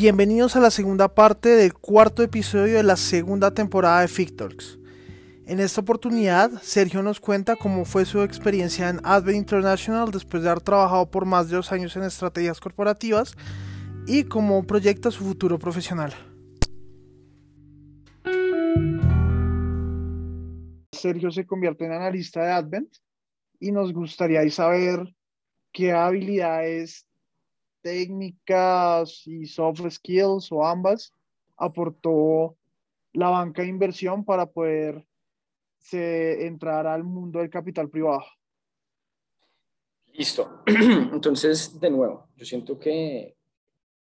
[0.00, 4.78] Bienvenidos a la segunda parte del cuarto episodio de la segunda temporada de FICTALKS.
[5.44, 10.50] En esta oportunidad, Sergio nos cuenta cómo fue su experiencia en Advent International después de
[10.50, 13.34] haber trabajado por más de dos años en estrategias corporativas
[14.06, 16.14] y cómo proyecta su futuro profesional.
[20.92, 22.94] Sergio se convierte en analista de Advent
[23.58, 25.12] y nos gustaría saber
[25.72, 27.07] qué habilidades
[27.82, 31.12] técnicas y soft skills o ambas
[31.56, 32.56] aportó
[33.12, 35.04] la banca de inversión para poder
[35.92, 38.24] entrar al mundo del capital privado.
[40.12, 40.62] Listo.
[40.66, 43.36] Entonces, de nuevo, yo siento que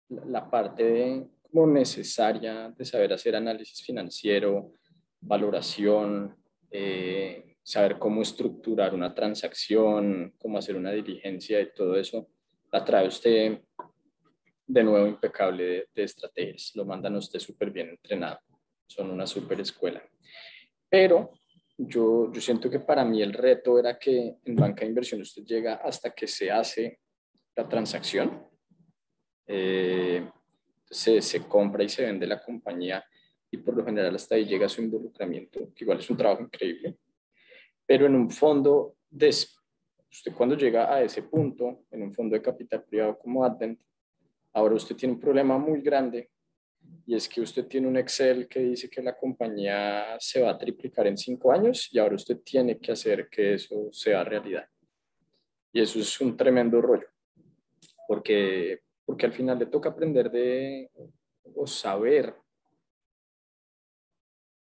[0.08, 4.72] la parte como necesaria de saber hacer análisis financiero,
[5.20, 6.36] valoración,
[6.70, 12.28] eh, saber cómo estructurar una transacción, cómo hacer una diligencia y todo eso,
[12.70, 13.60] la trae usted
[14.66, 16.72] de nuevo impecable de, estrategias.
[16.74, 18.38] Lo mandan usted súper bien entrenado.
[18.86, 20.02] Son una súper escuela.
[20.88, 21.32] Pero
[21.76, 25.44] yo, yo siento que para mí el reto era que en banca de inversión usted
[25.44, 27.00] llega hasta que se hace
[27.56, 28.46] la transacción.
[29.46, 30.28] Eh,
[30.90, 33.04] se, se compra y se vende la compañía
[33.50, 36.98] y por lo general hasta ahí llega su involucramiento, que igual es un trabajo increíble.
[37.86, 39.34] Pero en un fondo, de,
[40.18, 43.80] usted cuando llega a ese punto, en un fondo de capital privado como Advent,
[44.52, 46.28] ahora usted tiene un problema muy grande
[47.06, 50.58] y es que usted tiene un Excel que dice que la compañía se va a
[50.58, 54.68] triplicar en cinco años y ahora usted tiene que hacer que eso sea realidad.
[55.72, 57.06] Y eso es un tremendo rollo,
[58.08, 60.90] porque, porque al final le toca aprender de
[61.54, 62.34] o saber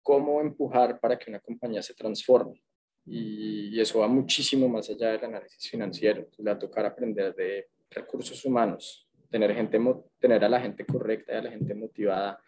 [0.03, 2.61] cómo empujar para que una compañía se transforme.
[3.05, 6.27] Y, eso va muchísimo más allá del análisis financiero.
[6.37, 9.79] Le va a tocar aprender de recursos humanos, tener, gente,
[10.19, 12.39] tener a la gente correcta y a la gente motivada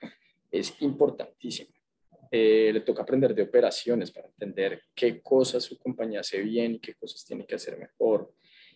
[0.52, 1.72] es importantísimo.
[2.30, 6.80] Eh, le toca aprender de operaciones para entender qué cosas su compañía hace bien y
[6.80, 8.34] qué cosas tiene que hacer mejor.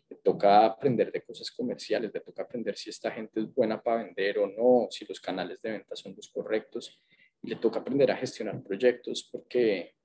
[0.09, 4.03] Le toca aprender de cosas comerciales, le toca aprender si esta gente es buena para
[4.03, 7.02] vender o no, si los canales de venta son los correctos
[7.44, 9.96] le toca aprender a gestionar proyectos porque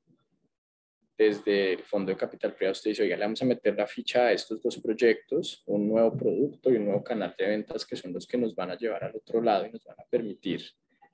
[1.17, 4.27] desde el fondo de capital privado usted dice, oiga, le vamos a meter la ficha
[4.27, 8.13] a estos dos proyectos, un nuevo producto y un nuevo canal de ventas que son
[8.13, 10.63] los que nos van a llevar al otro lado y nos van a permitir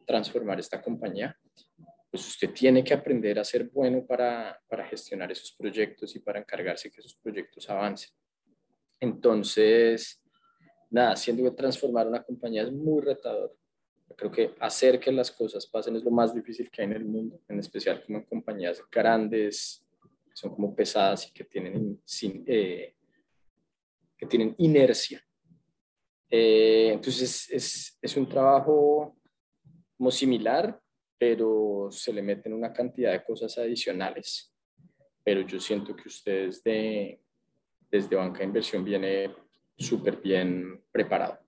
[0.06, 1.36] transformar esta compañía.
[2.10, 6.38] Pues usted tiene que aprender a ser bueno para, para gestionar esos proyectos y para
[6.38, 8.10] encargarse que esos proyectos avancen.
[9.00, 10.22] Entonces,
[10.90, 13.54] nada, siendo que transformar una compañía es muy retador,
[14.16, 17.04] creo que hacer que las cosas pasen es lo más difícil que hay en el
[17.04, 19.86] mundo, en especial como en compañías grandes,
[20.38, 22.00] son como pesadas y que tienen,
[22.46, 22.94] eh,
[24.16, 25.20] que tienen inercia.
[26.30, 29.16] Eh, entonces es, es, un trabajo
[29.96, 30.80] como similar,
[31.18, 34.54] pero se le meten una cantidad de cosas adicionales.
[35.24, 37.20] Pero yo siento que ustedes de,
[37.90, 39.34] desde banca de inversión viene
[39.76, 41.40] súper bien preparado.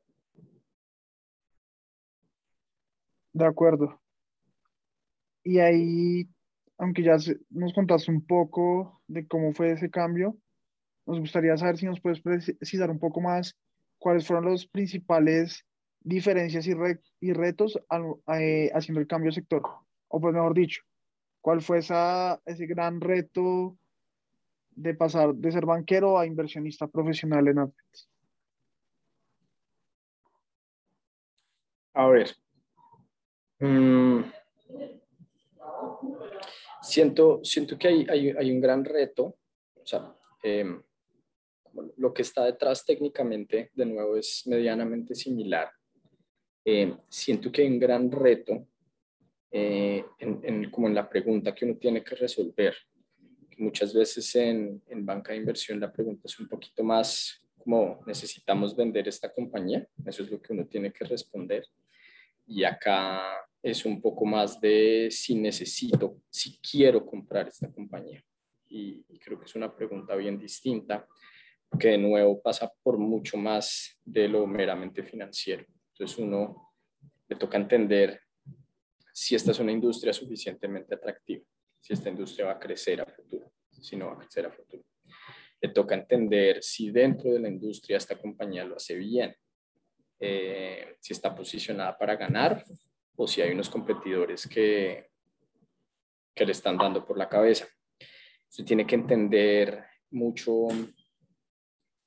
[3.32, 4.00] De acuerdo.
[5.44, 6.28] Y ahí,
[6.80, 7.16] aunque ya
[7.50, 10.36] nos contaste un poco de cómo fue ese cambio,
[11.06, 13.54] nos gustaría saber si nos puedes precisar un poco más
[13.98, 15.66] cuáles fueron los principales
[16.00, 16.72] diferencias y,
[17.20, 17.78] y retos
[18.34, 19.62] eh, haciendo el cambio de sector.
[20.08, 20.82] O pues mejor dicho,
[21.42, 23.76] ¿cuál fue esa, ese gran reto
[24.70, 27.74] de pasar de ser banquero a inversionista profesional en Advent?
[31.92, 32.30] A ver,
[33.60, 34.22] Mm,
[36.90, 39.38] siento, siento que hay, hay, hay, un gran reto,
[39.74, 40.82] o sea, em,
[41.96, 45.70] lo que está detrás técnicamente, de nuevo, es medianamente similar.
[46.64, 48.66] Em, siento que hay un gran reto
[49.50, 52.74] eh, en, como en la pregunta que uno tiene que resolver.
[53.58, 58.74] Muchas veces en, en banca de inversión la pregunta es un poquito más como necesitamos
[58.74, 61.66] vender esta compañía, eso es lo que uno tiene que responder.
[62.47, 63.22] Y acá
[63.62, 68.24] es un poco más de si necesito, si quiero comprar esta compañía.
[68.68, 71.07] Y, creo que es una pregunta bien distinta,
[71.78, 75.65] que de nuevo pasa por mucho más de lo meramente financiero.
[75.92, 76.72] Entonces uno
[77.28, 78.21] le toca entender
[79.12, 81.45] si esta es una industria suficientemente atractiva,
[81.78, 84.83] si esta industria va a crecer a futuro, si no va a crecer a futuro.
[85.60, 89.36] Le toca entender si dentro de la industria esta compañía lo hace bien,
[90.18, 92.65] eh, si está posicionada para ganar
[93.22, 95.10] o si hay unos competidores que,
[96.34, 97.68] que le están dando por la cabeza.
[98.48, 100.68] Usted tiene que entender mucho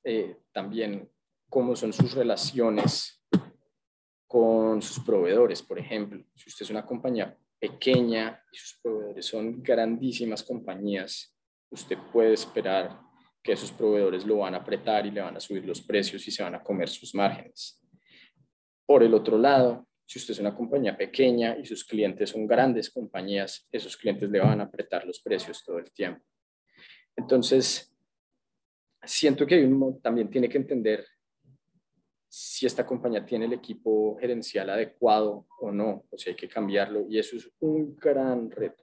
[0.02, 1.08] eh, también
[1.48, 3.24] cómo son sus relaciones
[4.26, 6.20] con sus proveedores, por ejemplo.
[6.34, 11.32] Si usted es una compañía pequeña y sus proveedores son grandísimas compañías,
[11.70, 13.00] usted puede esperar
[13.40, 16.32] que esos proveedores lo van a apretar y le van a subir los precios y
[16.32, 17.80] se van a comer sus márgenes.
[18.84, 22.90] Por el otro lado, si usted es una compañía pequeña y sus clientes son grandes
[22.90, 26.24] compañías, esos clientes le van a apretar los precios todo el tiempo.
[27.16, 27.94] Entonces,
[29.02, 29.68] siento que
[30.02, 31.06] también tiene que entender
[32.28, 37.06] si esta compañía tiene el equipo gerencial adecuado o no, o si hay que cambiarlo,
[37.08, 38.82] y eso es un gran reto.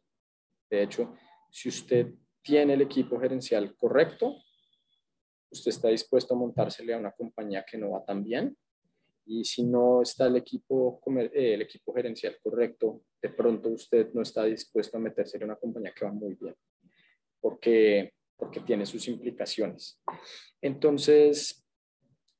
[0.69, 1.17] De hecho,
[1.49, 4.37] si usted tiene el equipo gerencial correcto,
[5.51, 8.57] usted está dispuesto a montársele a una compañía que no va tan bien,
[9.25, 14.21] y si no está el equipo, eh, el equipo gerencial correcto, de pronto usted no
[14.21, 16.55] está dispuesto a meterse en una compañía que va muy bien,
[17.39, 20.01] porque, porque tiene sus implicaciones.
[20.61, 21.65] Entonces,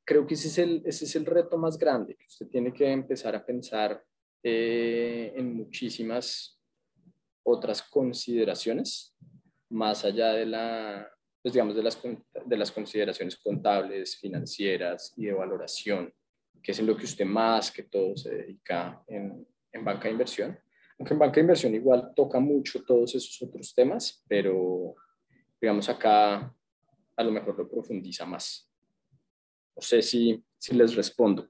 [0.04, 2.92] creo que ese es el, ese es el reto más grande, que usted tiene que
[2.92, 4.04] empezar a pensar
[4.44, 6.60] eh, en muchísimas
[7.44, 9.16] otras consideraciones,
[9.70, 11.10] más allá de, la,
[11.42, 12.00] pues digamos, de, las,
[12.46, 16.14] de las consideraciones contables, financieras y de valoración,
[16.62, 20.12] que es en lo que usted más que todo se dedica en, en banca de
[20.12, 20.58] inversión.
[20.98, 24.96] Aunque en banca de inversión igual toca mucho todos esos otros temas, pero
[25.60, 26.54] digamos acá
[27.16, 28.70] a lo mejor lo profundiza más.
[29.76, 31.48] No sé si, si les respondo.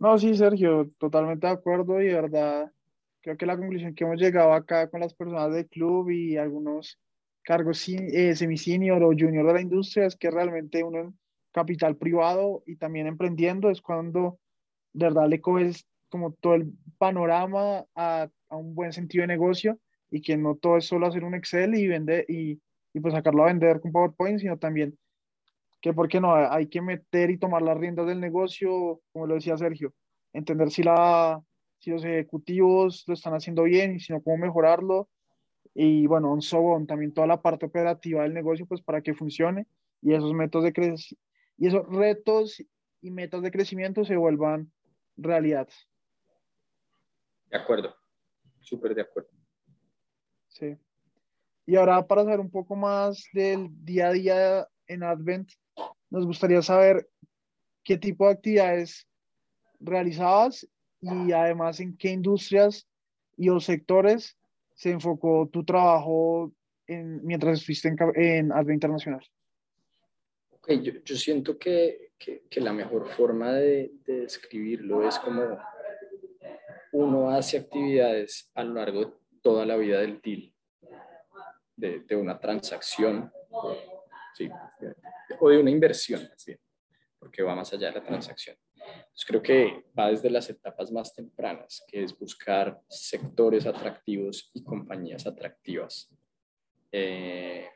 [0.00, 2.72] No, sí, Sergio, totalmente de acuerdo y de verdad
[3.20, 6.98] creo que la conclusión que hemos llegado acá con las personas del club y algunos
[7.42, 11.14] cargos eh, semi-senior o junior de la industria es que realmente uno
[11.58, 14.38] capital privado y también emprendiendo es cuando
[14.92, 19.78] de verdad le coges como todo el panorama a, a, un buen sentido de negocio
[20.08, 22.60] y que no todo es solo hacer un Excel y vender y,
[22.94, 24.96] y pues sacarlo a vender con PowerPoint, sino también
[25.80, 29.34] que por qué no, hay que meter y tomar las riendas del negocio, como lo
[29.34, 29.92] decía Sergio,
[30.32, 31.42] entender si, la,
[31.78, 35.08] si los ejecutivos lo están haciendo bien y si no, cómo mejorarlo.
[35.74, 39.66] Y bueno, un so también toda la parte operativa del negocio, pues para que funcione
[40.02, 40.72] y esos métodos de
[41.58, 42.62] y esos retos
[43.00, 44.72] y metas de crecimiento se vuelvan
[45.16, 45.68] realidad.
[47.50, 47.94] De acuerdo,
[48.60, 49.30] súper de acuerdo.
[50.48, 50.76] Sí.
[51.66, 55.50] Y ahora para saber un poco más del día a día en Advent,
[56.10, 57.08] nos gustaría saber
[57.84, 59.06] qué tipo de actividades
[59.80, 60.66] realizabas
[61.00, 62.88] y además en qué industrias
[63.36, 64.36] y o sectores
[64.74, 66.52] se enfocó tu trabajo
[66.86, 69.24] en, mientras estuviste en, en Advent Internacional.
[70.68, 75.58] Yo, yo siento que, que, que, la mejor forma de, de describirlo es como
[76.92, 80.52] uno hace actividades a lo largo de toda la vida del deal,
[81.76, 83.32] de, de una transacción,
[84.34, 84.50] ¿sí?
[85.40, 86.28] o de una inversión,
[87.18, 88.56] porque va más allá de la transacción.
[88.74, 94.62] Entonces creo que va desde las etapas más tempranas, que es buscar sectores atractivos y
[94.62, 96.10] compañías atractivas.
[96.90, 97.68] Eh,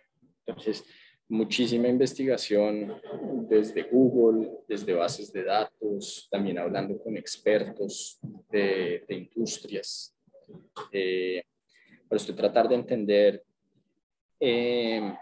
[0.45, 0.85] entonces,
[1.29, 3.01] muchísima investigación
[3.49, 8.19] desde Google, desde bases de datos, también hablando con expertos
[8.51, 10.15] de, industrias.
[10.93, 11.43] Eh,
[12.09, 13.43] para usted tratar de entender
[14.39, 15.15] eh,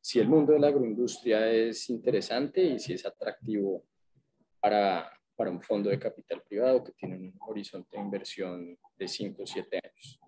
[0.00, 3.84] si el mundo de la agroindustria es interesante y si es atractivo
[4.60, 9.42] para, para un fondo de capital privado que tiene un horizonte de inversión de 5
[9.42, 10.20] o 7 años.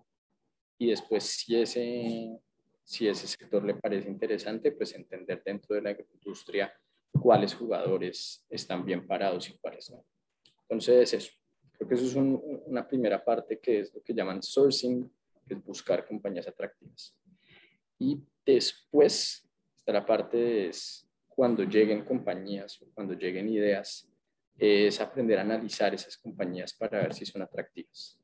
[0.77, 2.39] Y después, si ese,
[2.85, 6.71] si ese sector le parece interesante, pues entender dentro de la agroindustria
[7.19, 10.05] cuáles jugadores están bien parados y cuáles no.
[10.61, 11.31] Entonces, eso.
[11.73, 15.11] Creo que eso es una primera parte que es lo que llaman sourcing,
[15.45, 17.13] que es buscar compañías atractivas.
[17.99, 19.45] Y después
[19.85, 24.09] la parte es cuando lleguen compañías o cuando lleguen ideas,
[24.57, 28.17] es aprender a analizar esas compañías para ver si son atractivas.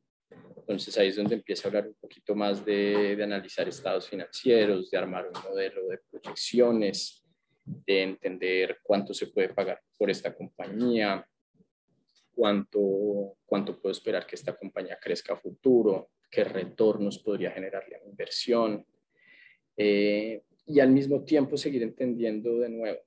[0.58, 4.90] Entonces ahí es donde empieza a hablar un poquito más de, de analizar estados financieros,
[4.90, 7.24] de armar un modelo de proyecciones,
[7.66, 11.26] de entender cuánto se puede pagar por esta compañía,
[12.34, 18.00] cuánto, cuánto puedo esperar que esta compañía crezca a futuro, qué retornos podría generarle a
[18.00, 18.86] la inversión.
[19.78, 23.00] Eh, y al mismo tiempo seguir entendiendo de nuevo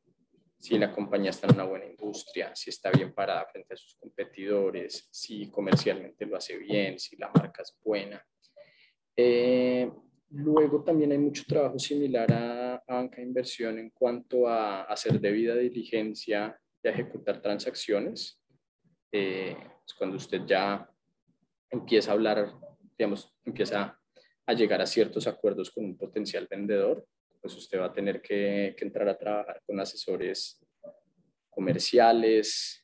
[0.64, 3.96] si la compañía está en una buena industria, si está bien parada frente a sus
[3.96, 8.26] competidores, si comercialmente lo hace bien, si la marca es buena.
[9.14, 9.92] Eh,
[10.30, 15.54] luego también hay mucho trabajo similar a, banca de inversión en cuanto a hacer debida
[15.54, 18.40] diligencia y a ejecutar transacciones.
[19.12, 19.54] Eh,
[19.86, 20.90] es cuando usted ya
[21.68, 22.54] empieza a hablar,
[22.96, 24.00] digamos, empieza
[24.46, 27.06] a llegar a ciertos acuerdos con un potencial vendedor
[27.44, 30.58] pues usted va a tener que, entrar a trabajar con asesores
[31.50, 32.82] comerciales,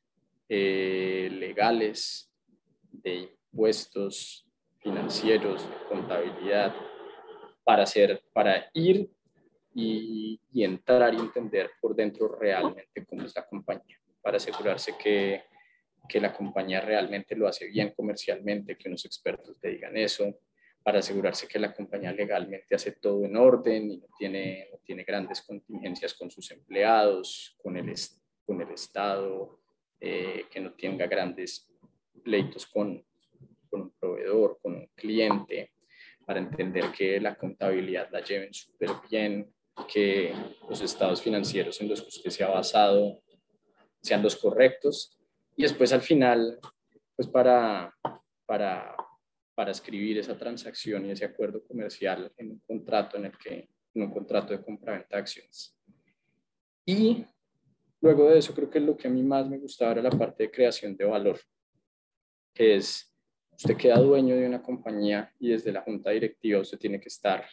[0.50, 2.30] eh, legales,
[2.92, 4.46] de impuestos
[4.80, 6.74] financieros, de contabilidad,
[7.64, 9.10] para, hacer, para ir
[9.74, 15.42] y, y, entrar y entender por dentro realmente cómo es la compañía, para asegurarse que,
[16.06, 20.38] que la compañía realmente lo hace bien comercialmente, que unos expertos te digan eso,
[20.82, 25.04] para asegurarse que la compañía legalmente hace todo en orden y no tiene, no tiene
[25.04, 27.94] grandes contingencias con sus empleados, con el,
[28.46, 29.60] con el Estado,
[30.00, 31.70] eh, que no tenga grandes
[32.22, 33.04] pleitos con,
[33.68, 35.72] con un proveedor, con un cliente,
[36.24, 39.52] para entender que la contabilidad la lleven súper bien,
[39.92, 40.32] que
[40.68, 43.22] los estados financieros en los que usted se ha basado
[44.00, 45.18] sean los correctos.
[45.56, 46.58] Y después al final,
[47.16, 47.94] pues para,
[48.46, 48.96] para
[49.54, 54.02] para escribir esa transacción y ese acuerdo comercial en un contrato en el que en
[54.02, 55.76] un contrato de compra-venta de acciones.
[56.86, 57.24] Y
[58.00, 60.44] luego de eso creo que lo que a mí más me gustaba era la parte
[60.44, 61.40] de creación de valor,
[62.54, 63.10] que es
[63.50, 67.44] usted queda dueño de una compañía y desde la junta directiva usted tiene que estar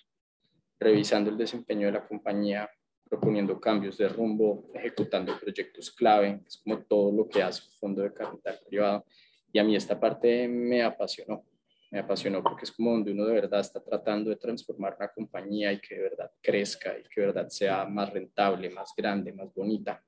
[0.79, 2.69] revisando el desempeño de la compañía,
[3.09, 8.01] proponiendo cambios de rumbo, ejecutando proyectos clave, es como todo lo que hace un fondo
[8.03, 9.05] de capital privado.
[9.51, 11.43] Y a mí esta parte me apasionó
[11.91, 15.71] me apasionó porque es como donde uno de verdad está tratando de transformar una compañía
[15.71, 19.53] y que de verdad crezca y que de verdad sea más rentable, más grande, más
[19.53, 20.03] bonita.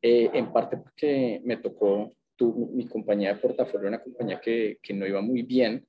[0.00, 4.92] Eh, en parte porque me tocó, tu, mi compañía de portafolio, una compañía que, que,
[4.92, 5.86] no iba muy bien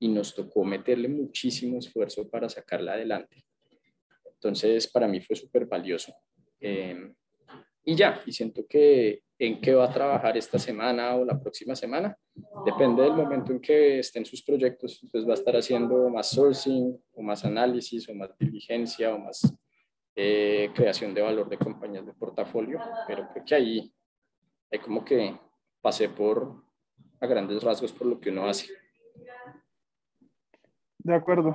[0.00, 3.44] y nos tocó meterle muchísimo esfuerzo para sacarla adelante.
[4.24, 6.12] Entonces, para mí fue súper valioso.
[6.58, 7.12] Eh,
[7.84, 11.74] y ya, y siento que en qué va a trabajar esta semana o la próxima
[11.74, 12.14] semana.
[12.66, 17.02] Depende del momento en que estén sus proyectos, pues va a estar haciendo más sourcing
[17.12, 19.40] o más análisis o más diligencia o más
[20.14, 23.94] eh, creación de valor de compañías de portafolio, pero creo que ahí
[24.70, 25.38] hay como que
[25.80, 26.62] pasé por
[27.18, 28.68] a grandes rasgos por lo que uno hace.
[30.98, 31.54] De acuerdo.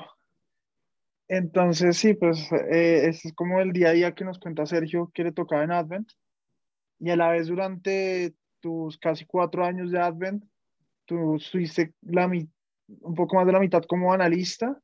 [1.27, 5.23] Entonces, sí, pues eh, es como el día a día que nos cuenta Sergio que
[5.23, 6.11] le tocaba en Advent
[6.99, 10.43] y a la vez durante tus casi cuatro años de Advent,
[11.05, 14.79] tú estuviste la, un poco más de la mitad como analista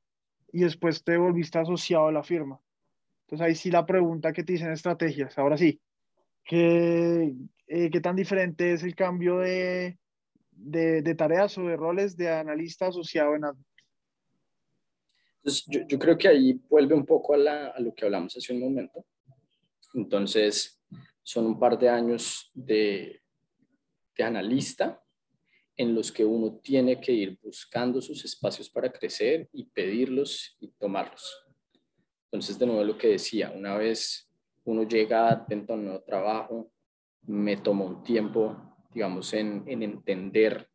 [0.51, 2.60] y después te volviste asociado a la firma.
[3.25, 5.79] Entonces ahí sí la pregunta que te dicen estrategias, ahora sí,
[6.43, 7.33] ¿qué,
[7.67, 9.98] eh, ¿qué tan diferente es el cambio de,
[10.51, 13.71] de, de, tareas o de roles de analista asociado en Advent?
[15.43, 18.38] Entonces, yo, yo, creo que ahí vuelve un poco a, la, a lo que hablamos
[18.38, 19.03] hace un momento.
[19.95, 20.79] Entonces,
[21.24, 23.21] son un par de años de,
[24.15, 25.01] de analista
[25.75, 30.67] en los que uno tiene que ir buscando sus espacios para crecer y pedirlos y
[30.74, 31.43] tomarlos.
[32.25, 34.29] Entonces, de nuevo lo que decía, una vez
[34.63, 36.71] uno llega a un nuevo trabajo,
[37.24, 38.55] me tomó un tiempo,
[38.93, 40.71] digamos, en, en entender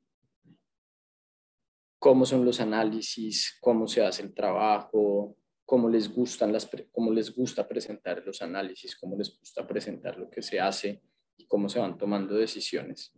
[1.98, 7.34] cómo son los análisis, cómo se hace el trabajo, cómo les, gustan las, cómo les
[7.34, 11.02] gusta presentar los análisis, cómo les gusta presentar lo que se hace
[11.36, 13.12] y cómo se van tomando decisiones.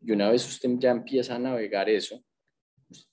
[0.00, 2.22] Y una vez usted ya empieza a navegar eso,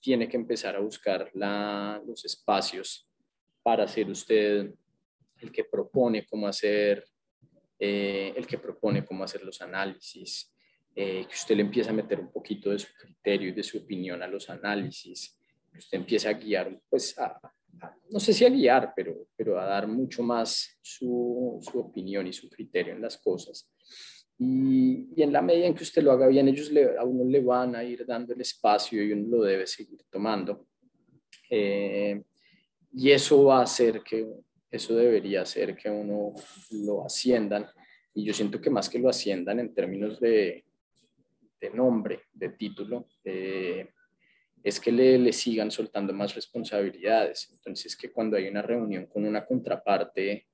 [0.00, 3.08] tiene que empezar a buscar la, los espacios
[3.62, 4.74] para ser usted
[5.40, 7.04] el que propone cómo hacer,
[7.78, 10.51] eh, el que propone cómo hacer los análisis,
[10.94, 13.78] eh, que usted le empieza a meter un poquito de su criterio y de su
[13.78, 15.38] opinión a los análisis,
[15.70, 17.40] que usted empieza a guiar, pues a,
[18.10, 22.32] no sé si a guiar, pero, pero a dar mucho más su, su opinión y
[22.32, 23.70] su criterio en las cosas.
[24.38, 27.24] Y, y, en la medida en que usted lo haga bien, ellos le, a uno
[27.24, 30.66] le van a ir dando el espacio y uno lo debe seguir tomando.
[31.48, 32.22] Eh,
[32.92, 34.26] y eso va a hacer que,
[34.70, 36.34] eso debería hacer que uno
[36.70, 37.66] lo asciendan.
[38.14, 40.64] Y yo siento que más que lo asciendan en términos de,
[41.62, 43.88] de nombre, de título, eh,
[44.64, 47.50] es que le, le, sigan soltando más responsabilidades.
[47.52, 50.48] Entonces, que cuando hay una reunión con una contraparte,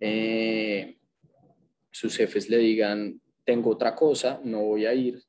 [0.00, 0.98] eh,
[1.90, 5.20] sus jefes le digan, tengo otra cosa, no voy a ir.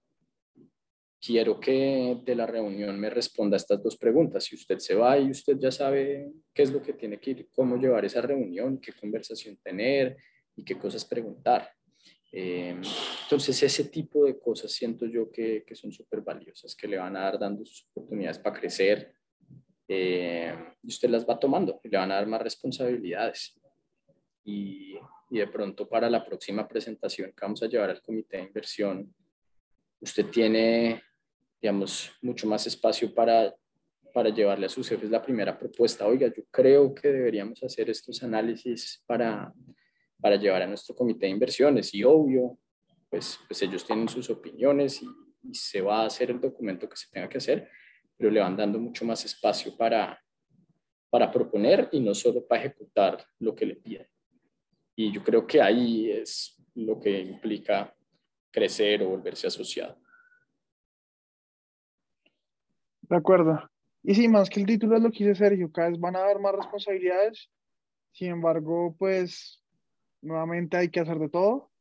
[1.19, 4.43] Quiero que de la reunión me responda estas dos preguntas.
[4.43, 7.49] Si usted se va y usted ya sabe qué es lo que tiene que ir,
[7.51, 10.15] cómo llevar esa reunión, qué conversación tener
[10.55, 11.71] y qué cosas preguntar.
[12.31, 12.79] Eh,
[13.23, 17.15] entonces, ese tipo de cosas siento yo que, que son súper valiosas, que le van
[17.15, 19.13] a dar dando sus oportunidades para crecer
[19.87, 20.53] eh,
[20.83, 23.57] y usted las va tomando y le van a dar más responsabilidades.
[24.43, 24.95] Y,
[25.29, 29.13] y, de pronto para la próxima presentación que vamos a llevar al comité de inversión,
[29.99, 31.01] usted tiene,
[31.61, 33.53] digamos, mucho más espacio para,
[34.13, 36.07] para llevarle a sus jefes la primera propuesta.
[36.07, 39.53] Oiga, yo creo que deberíamos hacer estos análisis para
[40.19, 42.57] para llevar a nuestro comité de inversiones y obvio,
[43.09, 45.07] pues, pues ellos tienen sus opiniones y,
[45.43, 47.69] y se va a hacer el documento que se tenga que hacer,
[48.17, 50.19] pero le van dando mucho más espacio para,
[51.09, 54.07] para proponer y no solo para ejecutar lo que le piden.
[54.95, 57.95] Y yo creo que ahí es lo que implica
[58.51, 59.99] crecer o volverse asociado.
[63.01, 63.69] De acuerdo.
[64.03, 66.23] Y sí, más que el título es lo que dice Sergio, cada vez van a
[66.23, 67.49] haber más responsabilidades.
[68.11, 69.63] Sin embargo, pues
[70.21, 71.71] nuevamente hay que hacer de todo.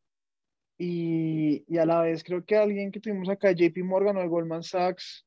[0.78, 4.62] Y, y, a la vez creo que alguien que tuvimos acá, JP Morgan o Goldman
[4.62, 5.26] Sachs,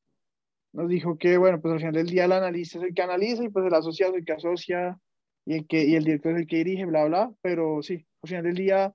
[0.72, 3.42] nos dijo que, bueno, pues al final del día el analista es el que analiza
[3.44, 4.98] y pues el asociado es el que asocia
[5.44, 7.32] y el, que, y el director es el que dirige, bla, bla.
[7.42, 8.94] Pero sí, al final del día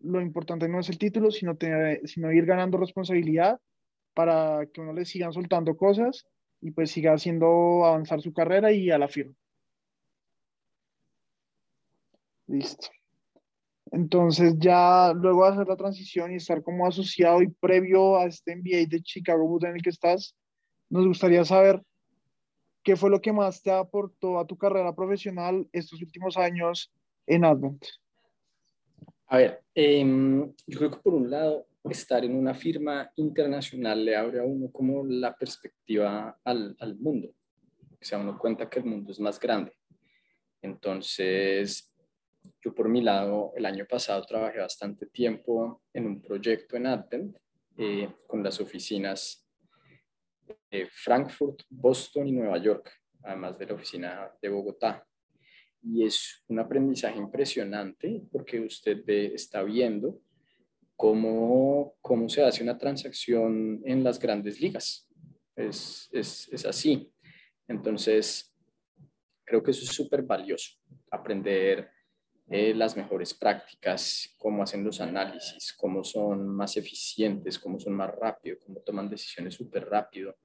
[0.00, 3.60] lo importante no es el título, sino, tener, sino ir ganando responsabilidad
[4.14, 6.26] para que uno le sigan soltando cosas
[6.60, 9.34] y pues siga haciendo avanzar su carrera y a la firma.
[12.46, 12.88] Listo.
[13.94, 18.56] Entonces ya luego de hacer la transición y estar como asociado y previo a este
[18.56, 20.34] MBA de Chicago Bulls en el que estás,
[20.90, 21.80] nos gustaría saber
[22.82, 26.92] qué fue lo que más te aportó a tu carrera profesional estos últimos años
[27.24, 27.84] en Advent.
[29.28, 30.04] A ver, eh,
[30.66, 34.72] yo creo que por un lado estar en una firma internacional le abre a uno
[34.72, 37.28] como la perspectiva al, al mundo.
[38.00, 39.72] Se da uno cuenta que el mundo es más grande.
[40.60, 41.93] Entonces,
[42.62, 47.36] yo por mi lado, el año pasado trabajé bastante tiempo en un proyecto en Advent
[47.76, 49.46] eh, con las oficinas
[50.70, 52.90] de Frankfurt, Boston y Nueva York,
[53.22, 55.06] además de la oficina de Bogotá.
[55.82, 60.20] Y es un aprendizaje impresionante porque usted está viendo
[60.96, 65.06] cómo, cómo se hace una transacción en las grandes ligas.
[65.54, 67.12] Es, es, es así.
[67.68, 68.54] Entonces,
[69.44, 70.78] creo que eso es súper valioso,
[71.10, 71.93] aprender
[72.50, 78.14] eh, las mejores prácticas, cómo hacen los análisis, cómo son más eficientes, cómo son más
[78.14, 80.36] rápidos, cómo toman decisiones súper rápido,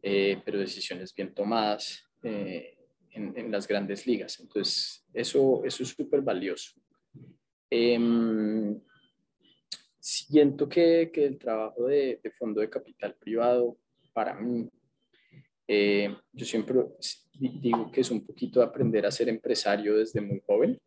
[0.00, 2.78] eh, pero decisiones bien tomadas eh,
[3.10, 4.38] en, las grandes ligas.
[4.38, 6.80] Entonces, eso, eso es súper valioso.
[7.68, 8.80] Em,
[9.98, 13.76] siento que, que, el trabajo de, de, fondo de capital privado,
[14.12, 14.70] para mí,
[16.32, 16.84] yo siempre
[17.38, 20.80] digo que es un poquito aprender a ser empresario desde muy joven,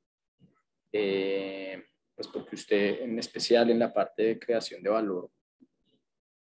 [0.91, 1.83] eh,
[2.15, 5.29] pues porque usted, en especial en la parte de creación de valor,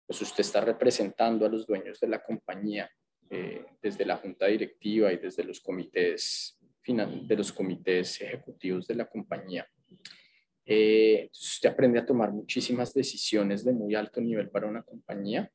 [0.06, 2.90] pues usted está representando a los dueños de la compañía
[3.30, 9.06] eh, desde la junta directiva y desde los comités, de los comités ejecutivos de la
[9.06, 9.68] compañía.
[10.66, 15.52] Eh, usted aprende a tomar muchísimas decisiones de muy alto nivel para una compañía,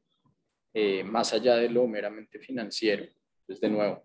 [0.74, 3.06] eh, más allá de lo meramente financiero.
[3.46, 4.02] Pues de nuevo,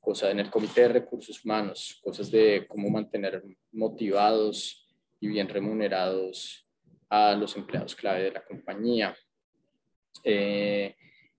[0.00, 4.88] cosas en el comité de recursos humanos, cosas de cómo mantener motivados
[5.20, 6.66] y bien remunerados
[7.08, 9.14] a los empleados clave de la compañía.
[10.24, 10.94] Eh,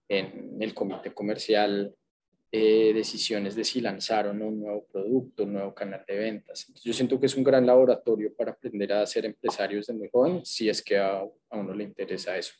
[0.07, 1.95] en el comité comercial,
[2.51, 6.67] eh, decisiones de si lanzar o no un nuevo producto, un nuevo canal de ventas.
[6.83, 10.45] Yo siento que es un gran laboratorio para aprender a ser empresarios de muy joven,
[10.45, 12.53] si es que a uno le interesa eso.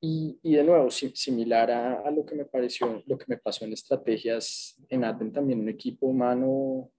[0.00, 3.38] Y, y de nuevo, si, similar a, a, lo que me pareció, lo que me
[3.38, 6.90] pasó en estrategias en Advent, también un equipo humano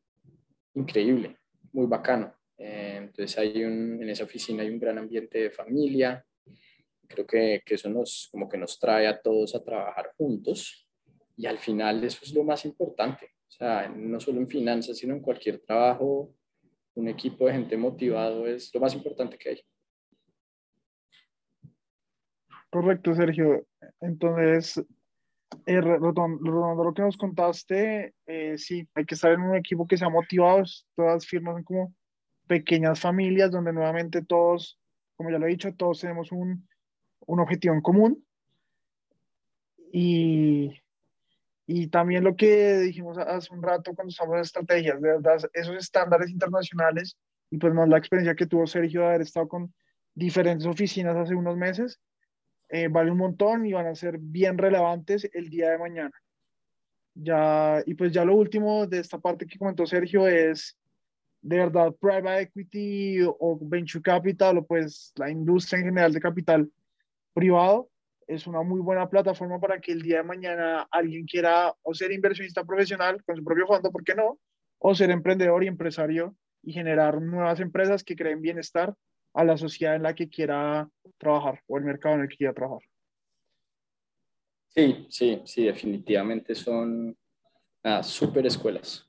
[0.73, 1.37] increíble,
[1.71, 2.33] muy bacano.
[2.57, 6.25] Eh, entonces, hay un, en esa oficina hay un gran ambiente de familia.
[7.07, 10.87] Creo que, que eso nos, como que nos trae a todos a trabajar juntos
[11.35, 13.27] y al final eso es lo más importante.
[13.47, 16.35] O sea, no solo en finanzas, sino en cualquier trabajo,
[16.95, 19.61] un equipo de gente motivado es lo más importante que hay.
[22.69, 23.65] Correcto, Sergio.
[23.99, 24.83] Entonces,
[25.65, 30.09] eh, lo que nos contaste, eh, sí, hay que estar en un equipo que sea
[30.09, 30.63] motivado.
[30.95, 31.93] Todas firmas son como
[32.47, 34.79] pequeñas familias donde nuevamente todos,
[35.15, 36.67] como ya lo he dicho, todos tenemos un,
[37.25, 38.25] un objetivo en común.
[39.91, 40.79] Y,
[41.65, 45.75] y también lo que dijimos hace un rato cuando estamos en estrategias, de verdad, esos
[45.75, 47.17] estándares internacionales
[47.51, 49.73] y pues más la experiencia que tuvo Sergio de haber estado con
[50.13, 51.99] diferentes oficinas hace unos meses,
[52.69, 56.13] eh, vale un montón y van a ser bien relevantes el día de mañana.
[57.15, 60.77] Ya, y pues ya lo último de esta parte que comentó Sergio es,
[61.41, 66.71] de verdad, private equity o venture capital o pues la industria en general de capital
[67.33, 67.89] privado
[68.27, 72.11] es una muy buena plataforma para que el día de mañana alguien quiera o ser
[72.11, 74.39] inversionista profesional con su propio fondo, ¿por qué no?
[74.77, 78.93] O ser emprendedor y empresario y generar nuevas empresas que creen bienestar
[79.33, 82.53] a la sociedad en la que quiera trabajar o el mercado en el que quiera
[82.53, 82.87] trabajar.
[84.69, 87.17] Sí, sí, sí, definitivamente son
[87.83, 89.07] ah, súper escuelas.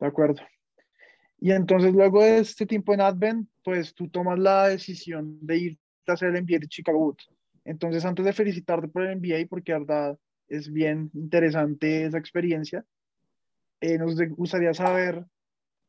[0.00, 0.42] De acuerdo.
[1.38, 5.78] Y entonces luego de este tiempo en Advent, pues tú tomas la decisión de ir
[6.06, 7.28] a hacer el MBA de Chicago Woods.
[7.64, 12.84] Entonces, antes de felicitarte por el MBA, porque la verdad es bien interesante esa experiencia,
[13.80, 15.24] eh, nos gustaría saber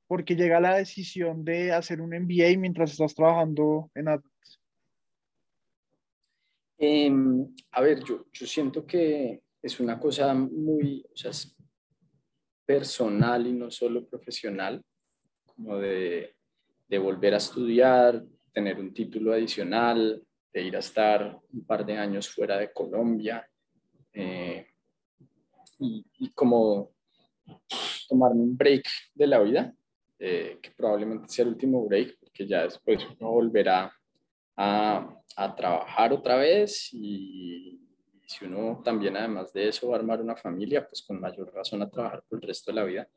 [0.08, 4.32] por qué llega la decisión de hacer un MBA mientras estás trabajando en Advent.
[6.78, 11.32] Em, a ver, yo, yo siento que es una cosa muy o sea,
[12.65, 14.84] personal y no solo profesional,
[15.46, 16.36] como de,
[16.88, 21.98] de volver a estudiar, tener un título adicional, de ir a estar un par de
[21.98, 23.46] años fuera de Colombia
[24.13, 24.65] eh,
[25.80, 26.94] y, como
[28.08, 29.76] tomarme un break de la vida,
[30.19, 33.93] eh, que probablemente sea el último break, porque ya después uno volverá
[34.58, 37.82] a, a trabajar otra vez y,
[38.28, 41.82] si uno también además de eso va a armar una familia, pues con mayor razón
[41.82, 43.08] a trabajar por el resto de la vida.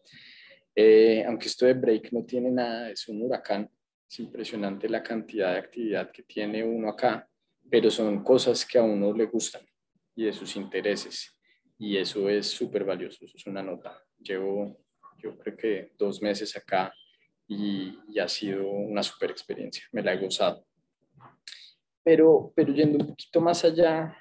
[0.75, 3.71] Eh, aunque esto de break no tiene nada, es un huracán,
[4.09, 7.29] es impresionante la cantidad de actividad que tiene uno acá,
[7.71, 9.63] pero son cosas que a uno le gustan
[10.15, 11.35] y de sus intereses.
[11.79, 14.03] Y eso es súper valioso, eso es una nota.
[14.19, 14.77] Llevo,
[15.19, 16.93] yo creo que dos meses acá
[17.47, 20.65] y, y ha sido una súper experiencia, me la he gozado.
[22.03, 24.17] Pero, pero yendo un poquito más allá,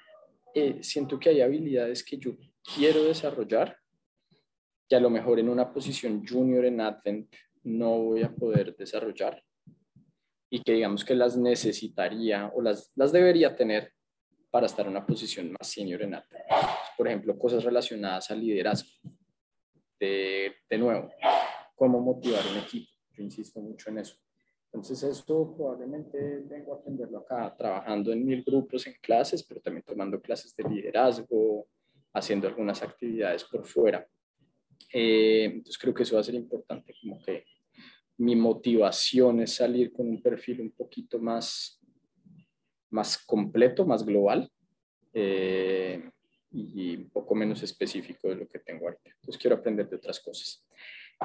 [0.54, 2.36] eh, siento que hay habilidades que yo
[2.74, 3.78] quiero desarrollar,
[4.88, 7.32] que a lo mejor en una posición junior en Advent
[7.62, 9.42] no voy a poder desarrollar
[10.50, 13.92] y que digamos que las necesitaría o las, las debería tener
[14.50, 16.44] para estar en una posición más senior en Advent.
[16.96, 18.88] Por ejemplo, cosas relacionadas al liderazgo.
[19.98, 21.10] De, de nuevo,
[21.74, 22.90] cómo motivar un equipo.
[23.12, 24.16] Yo insisto mucho en eso.
[24.72, 29.82] Entonces esto probablemente vengo a aprenderlo acá, trabajando en mil grupos en clases, pero también
[29.82, 31.66] tomando clases de liderazgo,
[32.12, 34.06] haciendo algunas actividades por fuera.
[34.92, 37.44] Eh, entonces creo que eso va a ser importante, como que
[38.18, 41.80] mi motivación es salir con un perfil un poquito más,
[42.90, 44.50] más completo, más global
[45.12, 46.10] eh,
[46.50, 49.10] y un poco menos específico de lo que tengo ahorita.
[49.10, 50.64] Entonces quiero aprender de otras cosas.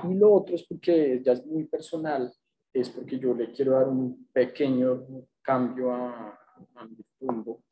[0.04, 2.32] Y lo otro es porque ya es muy personal,
[2.74, 5.06] es porque yo le quiero dar un pequeño
[5.42, 6.40] cambio a,
[6.90, 7.64] mi rumbo,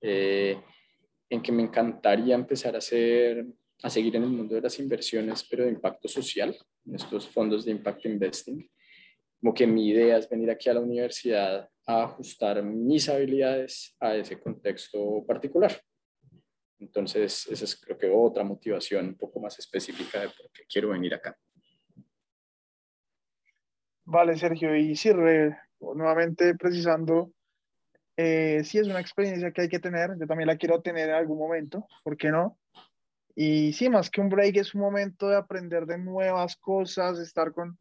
[0.00, 0.56] eh,
[1.28, 3.46] en que me encantaría empezar a hacer,
[3.82, 6.56] a seguir en el mundo de las inversiones, pero de impacto social,
[6.86, 8.68] en estos fondos de impact investing.
[9.40, 14.16] Como que mi idea es venir aquí a la universidad a ajustar mis habilidades a
[14.16, 15.80] ese contexto particular.
[16.80, 20.90] Entonces, esa es creo que otra motivación un poco más específica de por qué quiero
[20.90, 21.36] venir acá.
[24.04, 25.10] Vale, Sergio, y sí,
[25.80, 27.30] nuevamente precisando,
[28.16, 31.14] eh, sí es una experiencia que hay que tener, yo también la quiero tener en
[31.16, 32.58] algún momento, ¿por qué no?
[33.34, 37.52] Y sí, más que un break es un momento de aprender de nuevas cosas, estar
[37.52, 37.78] con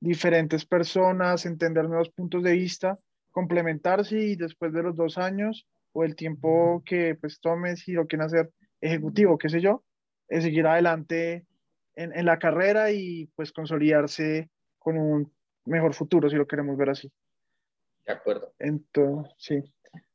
[0.00, 2.98] diferentes personas, entender nuevos puntos de vista,
[3.30, 8.06] complementarse y después de los dos años o el tiempo que pues tomes si lo
[8.06, 8.50] quieren hacer
[8.82, 9.82] ejecutivo, qué sé yo,
[10.28, 11.46] es seguir adelante
[11.94, 15.32] en, en la carrera y pues consolidarse con un
[15.64, 17.10] mejor futuro, si lo queremos ver así.
[18.06, 18.52] De acuerdo.
[18.58, 19.54] Entonces, sí.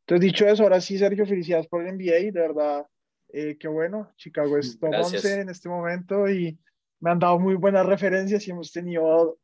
[0.02, 2.86] Entonces, dicho eso, ahora sí, Sergio, felicidades por el NBA, de verdad,
[3.34, 4.12] eh, qué bueno.
[4.18, 6.60] Chicago es top 11 en este momento y
[7.00, 9.40] me han dado muy buenas referencias y hemos tenido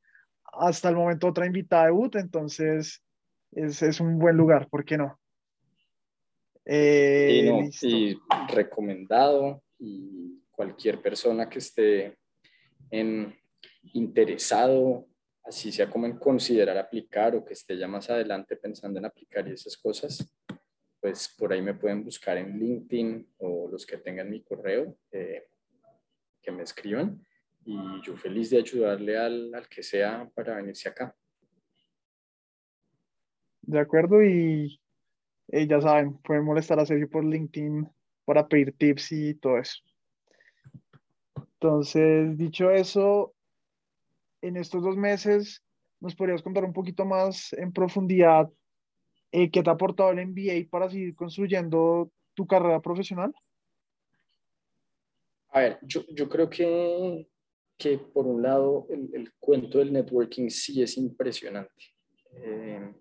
[0.53, 3.03] hasta el momento otra invitada de UT, entonces
[3.51, 5.19] es, es un buen lugar, ¿por qué no?
[6.69, 12.17] Eh, no, y recomendado y cualquier persona que esté
[12.91, 13.33] en,
[13.93, 15.07] interesado
[15.45, 19.47] así sea como en considerar aplicar o que esté ya más adelante pensando en aplicar
[19.47, 20.29] y esas cosas,
[20.99, 25.47] pues por ahí me pueden buscar en LinkedIn o los que tengan mi correo, eh,
[26.41, 27.25] que me escriban
[27.63, 31.15] y yo feliz de ayudarle al, al que sea para venirse acá.
[33.61, 34.81] De acuerdo y
[35.49, 37.89] eh, ya saben, pueden molestar a Sergio por LinkedIn
[38.25, 39.81] para pedir tips y todo eso.
[41.53, 43.33] Entonces, dicho eso,
[44.41, 45.63] en estos dos meses,
[45.99, 48.49] ¿nos podrías contar un poquito más en profundidad
[49.31, 53.33] eh, qué te ha aportado el MBA para seguir construyendo tu carrera profesional?
[55.49, 57.27] A ver, yo, yo creo que,
[57.77, 61.95] que, por un lado el, el, cuento del networking sí es impresionante.
[62.33, 62.93] Eh,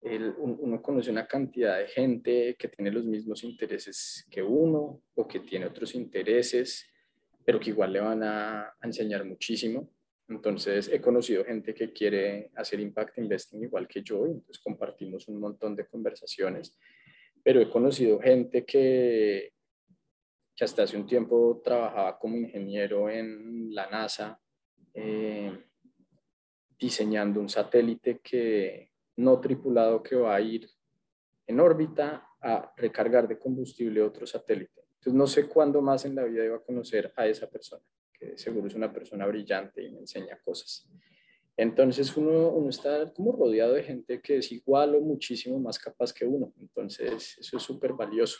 [0.00, 5.26] el, uno conoce una cantidad de gente que tiene los mismos intereses que uno o
[5.26, 6.86] que tiene otros intereses,
[7.44, 9.90] pero que igual le van a, a enseñar muchísimo.
[10.28, 15.26] Entonces, he conocido gente que quiere hacer impact investing igual que yo, y entonces compartimos
[15.28, 16.76] un montón de conversaciones,
[17.42, 19.54] pero he conocido gente que,
[20.54, 24.38] que hasta hace un tiempo trabajaba como ingeniero en la NASA,
[24.92, 25.64] eh,
[26.78, 30.68] diseñando un satélite que no tripulado que va a ir
[31.46, 34.80] en órbita a recargar de combustible otro satélite.
[34.94, 38.38] Entonces no sé cuándo más en la vida iba a conocer a esa persona, que
[38.38, 40.88] seguro es una persona brillante y me enseña cosas.
[41.56, 46.12] Entonces uno, uno está como rodeado de gente que es igual o muchísimo más capaz
[46.12, 46.52] que uno.
[46.60, 48.38] Entonces eso es súper valioso.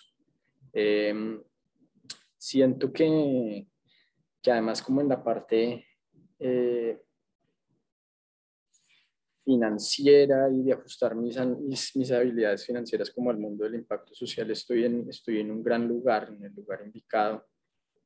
[0.73, 1.43] Em,
[2.37, 3.67] siento que,
[4.41, 5.85] que además como en la parte
[6.39, 7.03] eh,
[9.49, 11.39] financiera y de ajustar mis,
[11.97, 15.89] mis, habilidades financieras como al mundo del impacto social, estoy en, estoy en un gran
[15.89, 17.47] lugar, en el lugar indicado.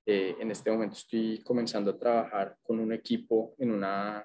[0.07, 4.25] Eh, en este momento estoy comenzando a trabajar con un equipo en una,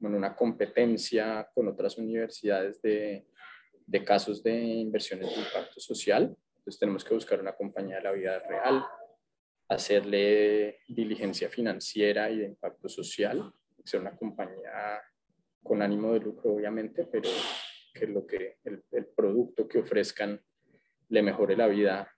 [0.00, 3.26] en una competencia con otras universidades de,
[3.84, 6.36] de casos de inversiones de impacto social.
[6.58, 8.84] Entonces tenemos que buscar una compañía de la vida real,
[9.68, 13.52] hacerle diligencia financiera y de impacto social,
[13.84, 15.02] ser una compañía
[15.66, 17.28] con ánimo de lucro, obviamente, pero
[17.92, 20.40] que lo que el, producto que ofrezcan
[21.08, 22.10] le mejore la vida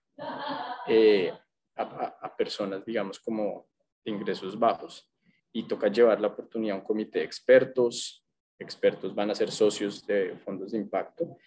[0.87, 1.31] eh,
[1.75, 3.67] a, personas, digamos, como
[4.03, 5.09] de ingresos bajos.
[5.51, 8.25] Y toca llevar la oportunidad a un comité de expertos.
[8.57, 11.37] Expertos van a ser socios de fondos de impacto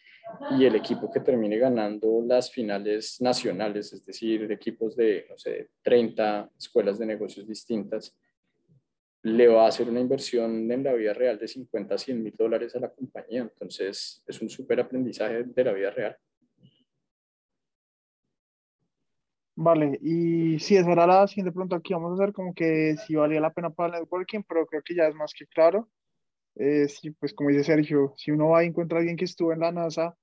[0.58, 5.70] y el equipo que termine ganando las finales nacionales, es decir, equipos de, no sé,
[5.82, 8.16] 30 escuelas de negocios distintas,
[9.22, 12.34] le va a hacer una inversión en la vida real de 50 a 100 mil
[12.36, 13.42] dólares a la compañía.
[13.42, 16.16] Entonces, es un súper aprendizaje de la vida real.
[19.54, 23.14] Vale, y sí, esa era la siguiente pregunta que vamos a hacer, como que si
[23.14, 25.88] valía la pena para el networking, pero creo que ya es más que claro.
[26.56, 29.52] Eh, sí, pues como dice Sergio, si uno va y encuentra a alguien que estuvo
[29.52, 30.16] en la NASA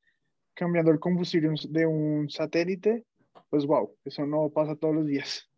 [0.55, 3.05] cambiando el combustible de un satélite,
[3.49, 5.49] pues wow, eso no pasa todos los días.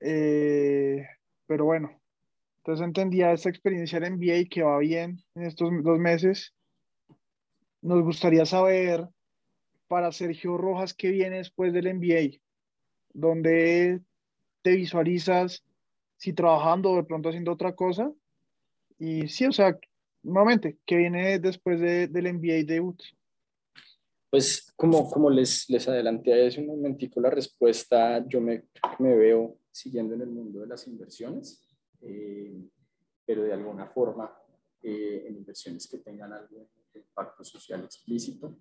[0.00, 1.06] Eh,
[1.46, 1.99] pero bueno,
[2.60, 6.54] entonces entendía esta experiencia en MBA que va bien en estos dos meses.
[7.80, 9.08] Nos gustaría saber
[9.88, 12.38] para Sergio Rojas qué viene después del MBA,
[13.14, 14.00] dónde
[14.62, 15.64] te visualizas,
[16.18, 18.12] si trabajando o de pronto haciendo otra cosa.
[18.98, 19.78] Y sí, o sea,
[20.22, 23.02] nuevamente, ¿qué viene después del MBA debut?
[24.28, 28.64] Pues como, como les, les adelanté hace un momentico la respuesta, yo me,
[28.98, 31.69] me veo siguiendo en el mundo de las inversiones.
[32.02, 32.68] Eh,
[33.24, 34.34] pero de alguna forma
[34.82, 38.56] eh, en inversiones que tengan algo de impacto social explícito.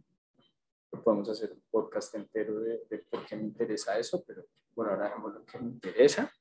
[1.04, 4.44] podemos hacer un podcast entero de, por qué me interesa eso, pero
[4.76, 6.32] por ahora dejamos lo que me interesa.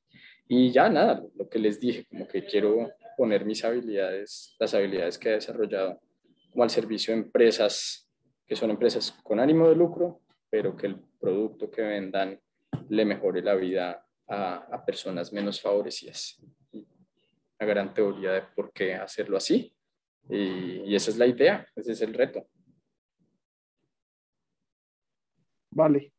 [0.48, 5.16] Y ya nada, lo que les dije, como que quiero poner mis habilidades, las habilidades
[5.16, 6.00] que he desarrollado
[6.50, 8.11] como al servicio de empresas
[8.46, 12.40] que son empresas con ánimo de lucro, pero que el producto que vendan
[12.88, 16.42] le mejore la vida a, a personas menos favorecidas
[17.59, 19.75] una gran teoría de por qué hacerlo así.
[20.29, 22.47] Y, esa es la idea, ese es el reto.
[25.71, 26.12] Vale.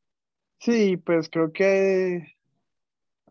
[0.60, 2.36] Sí, pues creo que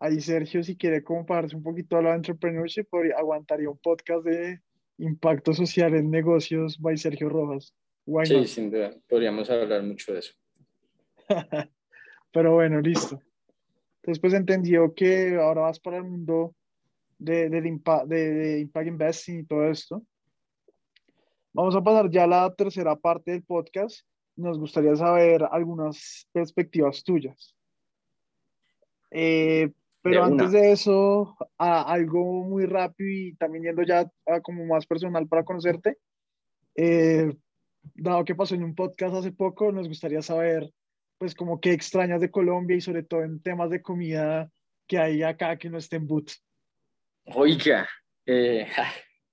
[0.01, 4.61] ahí Sergio, si quiere compararse un poquito a la entrepreneurship, aguantaría un podcast de
[4.99, 7.75] impacto social en negocios by Sergio Rojas.
[8.25, 10.35] sí, sin duda, podríamos hablar mucho de eso.
[12.33, 13.21] Pero bueno, listo.
[13.97, 16.55] Entonces, pues entendió que ahora vas para el mundo
[17.19, 20.03] de, de, de, Impact Investing y todo esto.
[21.53, 24.07] Vamos a pasar ya a la tercera parte del podcast.
[24.37, 27.57] Nos gustaría saber algunas perspectivas tuyas.
[29.11, 34.87] Eh, pero antes de eso, algo muy rápido y también yendo ya a como más
[34.87, 35.99] personal para conocerte.
[36.77, 37.35] Eh,
[37.95, 40.73] dado que pasó en un podcast hace poco, nos gustaría saber,
[41.19, 44.51] pues, como qué extrañas de Colombia y sobre todo en temas de comida
[44.87, 46.43] que hay acá que no estén en Boots.
[47.35, 47.87] Oiga,
[48.25, 48.67] eh,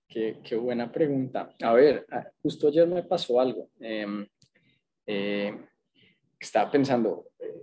[0.08, 1.56] qué, qué, buena pregunta.
[1.62, 3.70] A ver, ah, justo ayer me pasó algo.
[3.80, 4.28] Em,
[5.06, 5.58] eh,
[6.38, 7.62] estaba pensando, eh,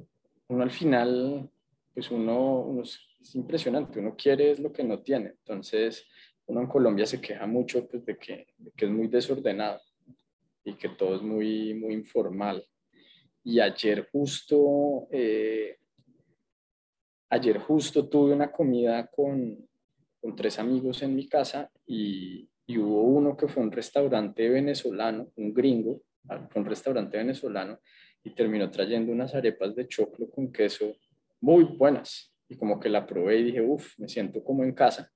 [0.48, 1.50] uno al final,
[1.92, 2.98] pues uno, uno es,
[3.34, 5.28] impresionante, uno quiere es lo que no tiene.
[5.28, 6.06] Entonces,
[6.46, 9.82] uno en Colombia se queja mucho pues, de, que, que es muy desordenado
[10.64, 12.66] y que todo es muy, muy informal.
[13.44, 15.08] Y ayer justo,
[17.28, 19.68] ayer justo tuve una comida con,
[20.22, 25.52] con tres amigos en mi casa y, hubo uno que fue un restaurante venezolano, un
[25.52, 27.78] gringo, ah, fue un restaurante venezolano
[28.24, 30.96] y terminó trayendo unas arepas de choclo con queso
[31.42, 35.12] muy buenas y como que la probé y dije, uff, me siento como en casa.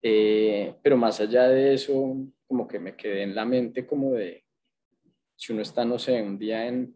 [0.00, 4.44] Eh, pero más allá de eso, como que me quedé en la mente como de,
[5.34, 6.94] si uno está, no sé, un día en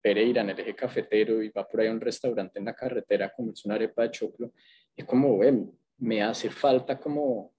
[0.00, 3.26] Pereira, en el eje cafetero, y va por ahí a un restaurante en la carretera
[3.26, 4.52] a comerse una arepa de choclo,
[4.96, 7.54] es como, ven, me hace falta como,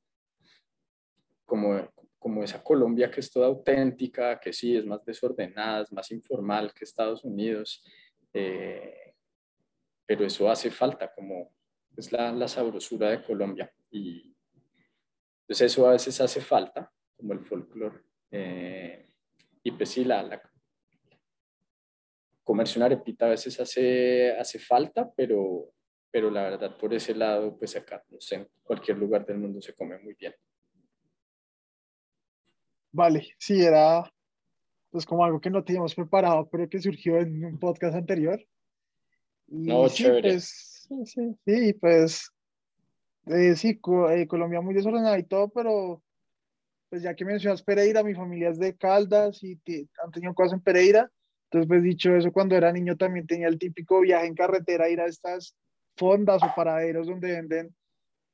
[1.46, 6.12] como, como esa Colombia que es toda auténtica, que sí es más desordenada, es más
[6.12, 7.84] informal que Estados Unidos,
[8.34, 9.14] eh,
[10.06, 11.54] pero eso hace falta, como
[11.96, 13.72] es la, la sabrosura de Colombia.
[13.90, 14.36] Y
[15.48, 18.02] pues eso a veces hace falta, como el folclore.
[18.32, 19.06] Eh,
[19.64, 20.42] y pues sí, la, la
[22.44, 25.74] comerse una arepita a veces hace, hace falta, pero,
[26.16, 29.62] pero la verdad por ese lado, pues acá, no sé, en cualquier lugar del mundo
[29.62, 30.34] se come muy bien.
[32.94, 34.10] Vale, sí, era
[34.92, 38.42] pues como algo que no teníamos preparado, pero que surgió en un podcast anterior.
[39.48, 40.30] no, sí, chévere.
[40.30, 42.32] Pues, sí, sí, pues
[43.26, 43.78] eh, sí,
[44.12, 46.02] eh, Colombia muy desordenada y todo, pero
[46.88, 49.60] pues ya que mencionas Pereira, mi familia es de Caldas y
[50.02, 51.12] han tenido cosas en Pereira.
[51.50, 55.02] Entonces, pues dicho eso, cuando era niño también tenía el típico viaje en carretera, ir
[55.02, 55.58] a estas
[55.96, 57.76] fondas o paraderos donde venden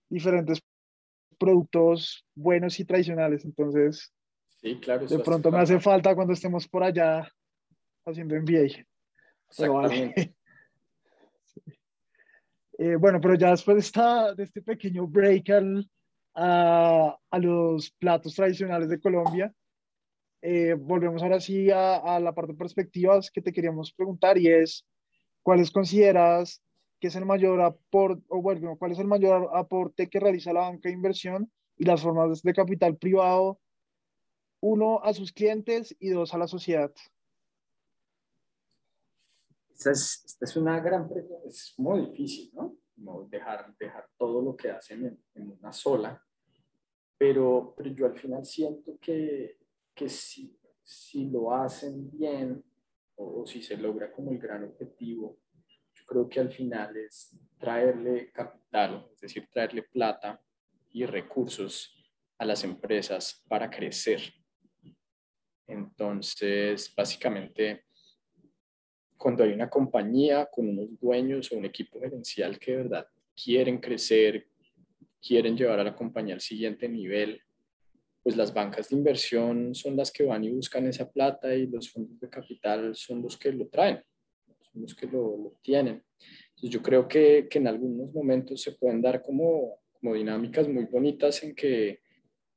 [0.10, 0.62] diferentes
[1.38, 3.46] productos buenos y tradicionales.
[3.46, 4.14] Entonces,
[4.62, 7.28] sí, claro, de pronto me hace falta cuando estemos por allá
[8.06, 8.86] haciendo MBA.
[9.50, 10.36] Exactamente.
[12.78, 15.88] Eh, bueno, pero ya después de, esta, de este pequeño break al,
[16.34, 19.54] a, a, los platos tradicionales de Colombia,
[20.42, 24.48] eh, volvemos ahora sí a, a, la parte de perspectivas que te queríamos preguntar y
[24.48, 24.84] es,
[25.44, 26.60] ¿cuáles consideras
[27.02, 30.62] que es el mayor aporte, o bueno, cuál es el mayor aporte que realiza la
[30.62, 33.60] banca de inversión y las formas de capital privado,
[34.60, 36.94] uno, a sus clientes y dos, a la sociedad?
[39.74, 42.78] Esta es, esta es una gran pregunta, es muy difícil, ¿no?
[42.94, 46.24] Como dejar, dejar todo lo que hacen en, en una sola,
[47.18, 49.58] pero, pero yo al final siento que,
[49.96, 52.64] que si, si lo hacen bien
[53.16, 55.40] o, o si se logra como el gran objetivo,
[56.12, 60.42] creo que al final es traerle capital, es decir, traerle plata
[60.92, 61.96] y recursos
[62.38, 64.20] a las empresas para crecer.
[65.66, 67.86] Entonces, básicamente,
[69.16, 73.78] cuando hay una compañía con unos dueños o un equipo gerencial que de verdad quieren
[73.78, 74.50] crecer,
[75.26, 77.42] quieren llevar a la compañía al siguiente nivel,
[78.22, 81.90] pues las bancas de inversión son las que van y buscan esa plata y los
[81.90, 84.04] fondos de capital son los que lo traen,
[84.72, 86.04] son los que lo, lo tienen.
[86.50, 90.86] Entonces yo creo que, que, en algunos momentos se pueden dar como, como dinámicas muy
[90.86, 92.02] bonitas en que,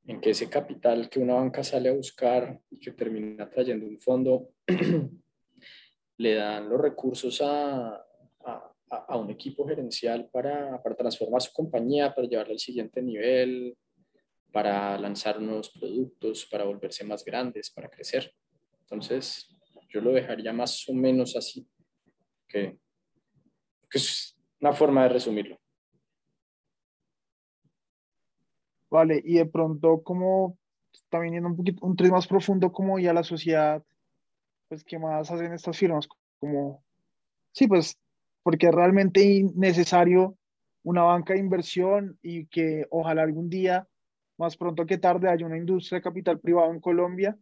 [0.05, 3.99] en que ese capital que una banca sale a buscar y que termina trayendo un
[3.99, 4.49] fondo
[6.17, 12.13] le dan los recursos a, a, a un equipo gerencial para, para, transformar su compañía,
[12.13, 13.75] para llevarla al siguiente nivel,
[14.51, 18.31] para lanzar nuevos productos, para volverse más grandes, para crecer.
[18.81, 19.49] Entonces,
[19.89, 21.67] yo lo dejaría más o menos así,
[22.47, 22.77] que,
[23.89, 25.57] que es una forma de resumirlo.
[28.89, 30.57] Vale, y de pronto, como
[31.09, 33.83] también yendo un poquito, un tren más profundo, como ya la sociedad
[34.67, 36.07] pues, ¿qué más hacen estas firmas?
[36.39, 36.83] Como,
[37.51, 37.97] sí, pues,
[38.43, 40.37] porque es realmente necesario
[40.83, 43.87] una banca de inversión y que ojalá algún día,
[44.37, 47.37] más pronto que tarde, haya una industria de capital privado en Colombia.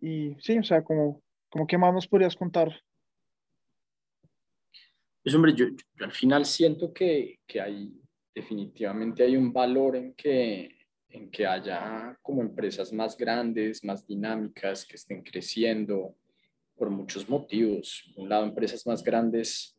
[0.00, 2.72] Y sí, o sea, como, como ¿qué más nos podrías contar?
[5.22, 7.92] Pues hombre, yo, yo al final siento que, que hay,
[8.34, 10.68] definitivamente hay un valor en que,
[11.08, 16.16] en que haya como empresas más grandes, más dinámicas, que estén creciendo,
[16.74, 18.10] por muchos motivos.
[18.14, 19.78] Por un lado, empresas más grandes,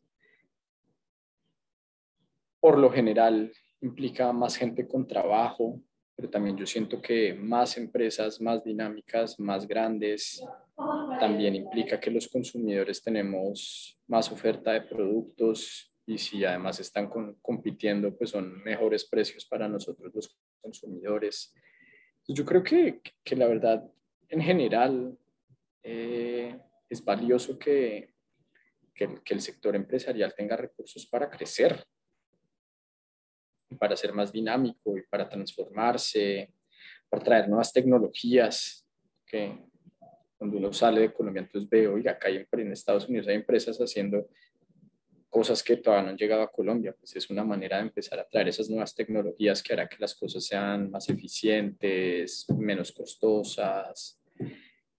[2.58, 3.52] por lo general,
[3.82, 5.78] implica más gente con trabajo,
[6.16, 10.42] pero también yo siento que más empresas, más dinámicas, más grandes,
[10.76, 17.36] también implica que los consumidores tenemos más oferta de productos y si además están con,
[17.40, 21.54] compitiendo, pues son mejores precios para nosotros los consumidores.
[22.26, 23.84] Yo creo que, que la verdad,
[24.28, 25.16] en general,
[25.82, 26.58] eh,
[26.88, 28.14] es valioso que,
[28.94, 31.84] que, que, el sector empresarial tenga recursos para crecer,
[33.78, 36.52] para ser más dinámico y para transformarse,
[37.08, 38.86] para traer nuevas tecnologías,
[39.26, 39.58] que
[40.44, 43.78] cuando uno sale de Colombia, entonces ve, oiga, acá hay, en Estados Unidos hay empresas
[43.78, 44.28] haciendo
[45.30, 48.28] cosas que todavía no han llegado a Colombia, pues es una manera de empezar a
[48.28, 54.20] traer esas nuevas tecnologías que hará que las cosas sean más eficientes, menos costosas,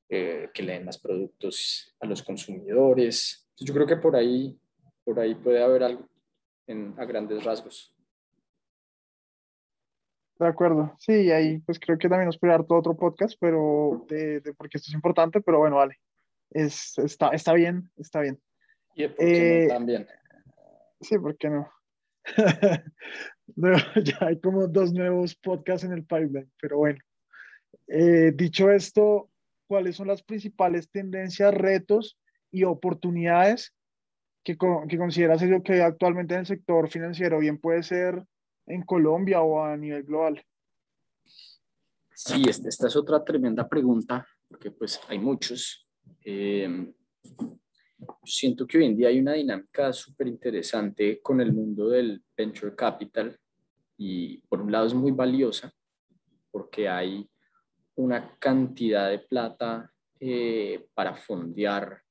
[0.09, 3.47] eh, que le den más productos a los consumidores.
[3.55, 4.57] Yo creo que por ahí,
[5.03, 6.09] por ahí puede haber algo
[6.65, 7.94] en, a grandes rasgos.
[10.37, 14.05] De acuerdo, sí, ahí pues creo que también nos puede dar todo otro podcast, pero
[14.09, 15.97] de, de, porque esto es importante, pero bueno, vale,
[16.49, 18.39] es, está, está bien, está bien.
[18.95, 20.07] ¿Y qué eh, no también?
[20.99, 21.69] Sí, ¿por qué no?
[24.03, 26.99] Ya hay como dos nuevos podcasts en el pipeline, pero bueno.
[27.87, 29.29] Eh, dicho esto,
[29.67, 32.17] ¿cuáles son las principales tendencias, retos
[32.51, 33.73] y oportunidades
[34.43, 34.57] que,
[34.89, 38.23] que consideras que actualmente en el sector financiero, bien puede ser
[38.67, 40.43] en Colombia o a nivel global?
[42.13, 45.87] Sí, esta es otra tremenda pregunta, porque pues hay muchos.
[46.23, 46.93] Eh,
[48.23, 52.75] siento que hoy en día hay una dinámica súper interesante con el mundo del venture
[52.75, 53.37] capital
[53.97, 55.73] y por un lado es muy valiosa
[56.51, 57.29] porque hay
[57.95, 62.01] una cantidad de plata eh, para fondear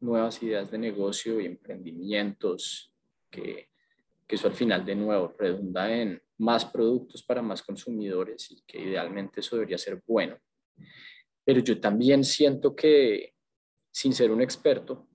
[0.00, 2.92] nuevas ideas de negocio y emprendimientos
[3.30, 3.70] que,
[4.26, 8.80] que eso al final de nuevo redunda en más productos para más consumidores y que
[8.80, 10.38] idealmente eso debería ser bueno.
[11.44, 13.34] Pero yo también siento que,
[13.92, 15.08] sin ser un experto,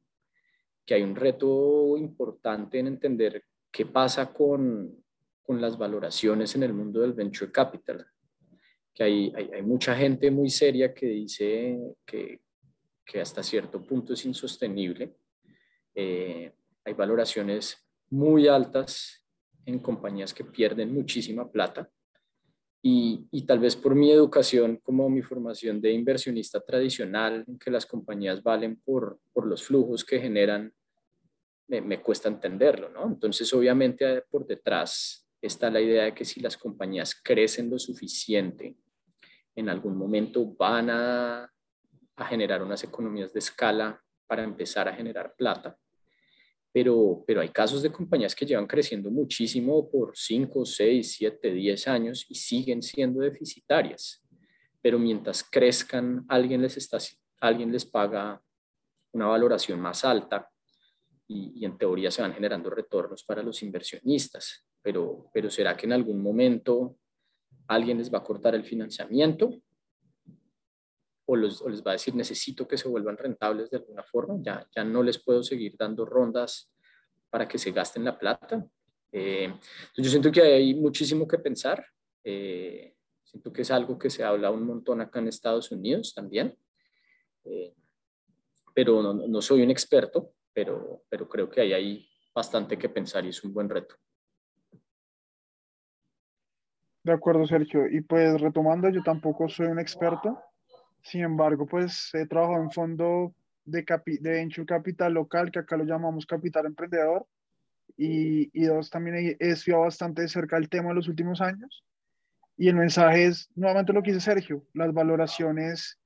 [0.85, 5.03] que hay un reto importante en entender qué pasa con,
[5.41, 8.05] con las valoraciones en el mundo del venture capital.
[8.93, 12.41] Que hay, hay, mucha gente muy seria que dice que,
[13.05, 15.15] que hasta cierto punto es insostenible.
[15.95, 16.51] Eh,
[16.83, 19.25] hay valoraciones muy altas
[19.65, 21.89] en compañías que pierden muchísima plata.
[22.81, 27.85] Y, tal vez por mi educación, como mi formación de inversionista tradicional, en que las
[27.85, 30.73] compañías valen por, por los flujos que generan
[31.67, 33.05] me, cuesta entenderlo, ¿no?
[33.05, 38.75] Entonces, obviamente, por detrás está la idea de que si las compañías crecen lo suficiente,
[39.55, 41.53] en algún momento van a,
[42.15, 45.77] a generar unas economías de escala para empezar a generar plata.
[46.71, 51.87] Pero, pero hay casos de compañías que llevan creciendo muchísimo por 5, 6, 7, 10
[51.87, 54.23] años y siguen siendo deficitarias.
[54.81, 56.99] Pero mientras crezcan, alguien les, está,
[57.41, 58.41] alguien les paga
[59.11, 60.49] una valoración más alta
[61.27, 65.93] y, en teoría se van generando retornos para los inversionistas, pero, pero ¿será que en
[65.93, 66.97] algún momento
[67.67, 69.61] alguien les va a cortar el financiamiento?
[71.31, 74.83] O, les va a decir, necesito que se vuelvan rentables de alguna forma, ya, ya
[74.83, 76.73] no les puedo seguir dando rondas
[77.29, 78.65] para que se gasten la plata.
[79.11, 79.53] Eh,
[79.95, 81.85] yo siento que hay muchísimo que pensar.
[82.23, 86.57] Eh, siento que es algo que se habla un montón acá en Estados Unidos también.
[87.45, 87.75] Eh,
[88.73, 93.23] pero no, no, soy un experto, pero, pero creo que ahí hay bastante que pensar
[93.23, 93.93] y es un buen reto.
[97.03, 97.87] De acuerdo, Sergio.
[97.87, 100.48] Y pues retomando, yo tampoco soy un experto.
[101.01, 103.33] Sin embargo, pues he trabajado en fondo
[103.65, 103.85] de,
[104.21, 107.25] de venture capital local, que acá lo llamamos capital emprendedor.
[107.97, 111.41] Y, y dos, también he, he, estudiado bastante de cerca el tema en los últimos
[111.41, 111.83] años.
[112.57, 115.99] Y el mensaje es nuevamente lo que dice Sergio, las valoraciones.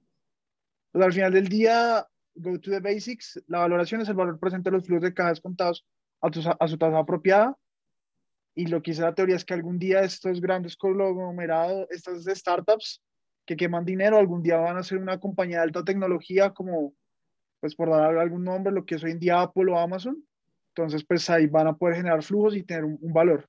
[0.91, 4.69] Pues al final del día, go to the basics, la valoración es el valor presente
[4.69, 5.85] de los flujos de cajas contados
[6.21, 7.57] a, a su tasa apropiada.
[8.55, 13.01] Y lo que dice la teoría es que algún día estos grandes conglomerados, estas startups
[13.45, 16.93] que queman dinero, algún día van a ser una compañía de alta tecnología como,
[17.59, 20.23] pues por dar algún nombre, lo que es hoy en día Apple o Amazon.
[20.69, 23.47] Entonces, pues ahí van a poder generar flujos y tener un, valor.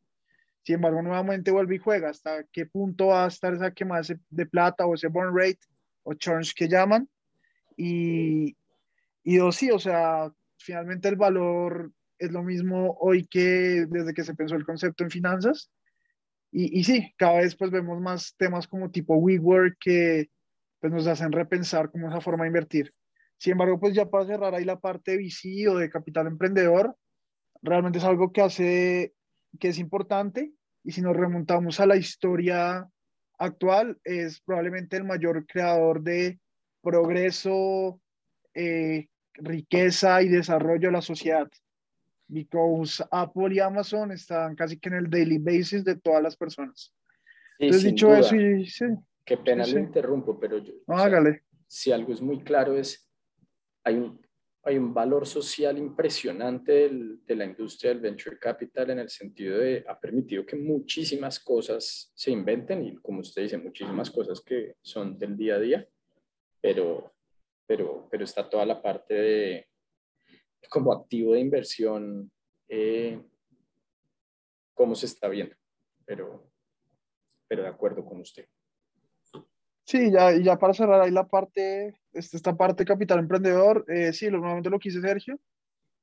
[0.62, 4.46] Sin embargo, nuevamente vuelve y juega hasta qué punto va a estar esa quemada de
[4.46, 5.60] plata o ese burn rate
[6.02, 7.08] o churns que llaman.
[7.76, 8.56] Y,
[9.22, 14.24] y dos, sí, o sea, finalmente el valor es lo mismo hoy que desde que
[14.24, 15.70] se pensó el concepto en finanzas.
[16.56, 20.30] Y, sí, cada vez pues vemos más temas como tipo WeWork que
[20.78, 22.94] pues nos hacen repensar como esa forma de invertir.
[23.38, 26.96] Sin embargo, pues ya para cerrar ahí la parte de VC o de capital emprendedor,
[27.60, 29.14] realmente es algo que hace,
[29.58, 30.52] que es importante.
[30.84, 32.88] Y si nos remontamos a la historia
[33.36, 36.38] actual, es probablemente el mayor creador de
[36.82, 38.00] progreso,
[38.54, 41.50] eh, riqueza y desarrollo de la sociedad.
[42.26, 46.94] Because Apple y Amazon están casi que en el daily basis de todas las personas.
[47.58, 48.86] Entonces, dicho eso, y, sí,
[49.24, 51.44] Qué pena lo interrumpo, pero yo, hágale.
[51.66, 53.10] si algo es muy claro es,
[53.84, 54.20] hay un,
[54.62, 59.84] hay un valor social impresionante de la industria del venture capital en el sentido de
[59.86, 65.18] ha permitido que muchísimas cosas se inventen y como usted dice, muchísimas cosas que son
[65.18, 65.88] del día a día,
[66.60, 67.14] pero
[67.66, 69.68] pero, pero está toda la parte de
[70.68, 72.30] como activo de inversión,
[72.68, 73.20] eh,
[74.74, 75.54] cómo se está viendo,
[76.04, 76.50] pero,
[77.48, 78.46] pero de acuerdo con usted.
[79.84, 84.30] Sí, ya, ya para cerrar ahí la parte, este, esta parte capital emprendedor, eh, sí,
[84.30, 85.38] normalmente lo quise Sergio,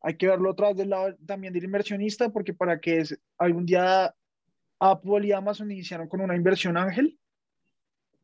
[0.02, 3.04] hay que verlo atrás del lado también del inversionista, porque para que
[3.38, 4.14] algún día
[4.80, 7.20] Apple y Amazon iniciaron con una inversión ángel,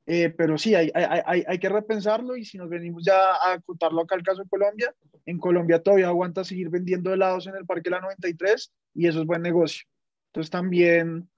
[0.08, 4.02] eh, pero sí, hay, hay, hay, que repensarlo y si nos venimos ya a contarlo
[4.02, 4.96] acá el caso de Colombia,
[5.26, 9.26] en Colombia todavía aguanta seguir vendiendo helados en el Parque La 93 y eso es
[9.26, 9.86] buen negocio.
[10.28, 11.30] Entonces también,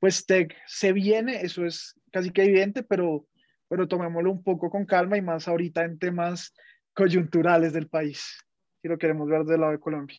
[0.00, 3.26] pues Tech se viene, eso es casi que evidente, pero
[3.68, 6.54] pero tomémoslo un poco con calma y más ahorita en temas
[6.94, 8.38] coyunturales del país,
[8.80, 10.18] si lo queremos ver del lado de Colombia.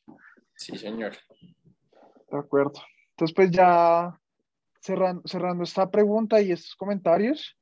[0.55, 1.13] Sí, señor.
[2.29, 2.73] De acuerdo.
[3.11, 4.19] Entonces, pues ya
[4.81, 7.56] cerrando, cerrando esta pregunta y estos comentarios,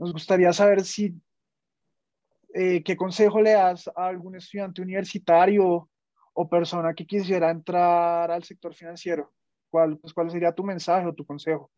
[0.00, 1.14] nos gustaría saber si,
[2.54, 5.90] eh, qué consejo le das a algún estudiante universitario
[6.32, 9.30] o persona que quisiera entrar al sector financiero.
[9.68, 11.70] ¿Cuál, pues, ¿Cuál sería tu mensaje o tu consejo?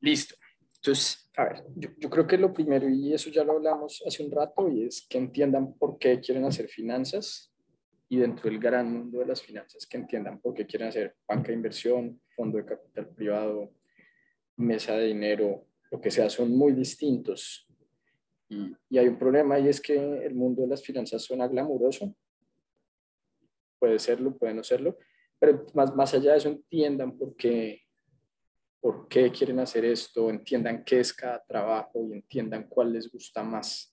[0.00, 0.34] Listo.
[0.76, 4.24] Entonces, a ver, yo, yo, creo que lo primero, y eso ya lo hablamos hace
[4.24, 7.52] un rato, y es que entiendan por qué quieren hacer finanzas
[8.08, 11.48] y dentro del gran mundo de las finanzas, que entiendan por qué quieren hacer banca
[11.48, 13.72] de inversión, fondo de capital privado,
[14.56, 15.66] mesa de dinero,
[15.96, 17.66] lo que sea, son muy distintos.
[18.48, 22.14] Y, y hay un problema y es que el mundo de las finanzas suena glamuroso.
[23.78, 24.96] Puede serlo, puede no serlo,
[25.38, 27.86] pero más, más allá de eso entiendan por qué
[28.86, 33.42] por qué quieren hacer esto, entiendan qué es cada trabajo y entiendan cuál les gusta
[33.42, 33.92] más.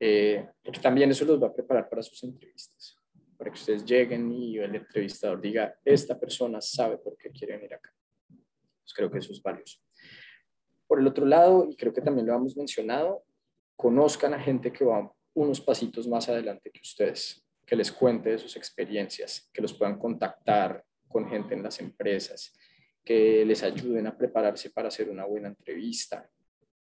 [0.00, 2.96] Eh, porque también eso los va a preparar para sus entrevistas,
[3.38, 7.74] para que ustedes lleguen y el entrevistador diga, esta persona sabe por qué quiere venir
[7.74, 7.94] acá.
[8.82, 9.78] Pues creo que eso es valioso.
[10.90, 13.22] Por el otro lado, y creo que también lo hemos mencionado,
[13.76, 18.38] conozcan a gente que va unos pasitos más adelante que ustedes, que les cuente de
[18.38, 22.58] sus experiencias, que los puedan contactar con gente en las empresas,
[23.04, 26.28] que les ayuden a prepararse para hacer una buena entrevista,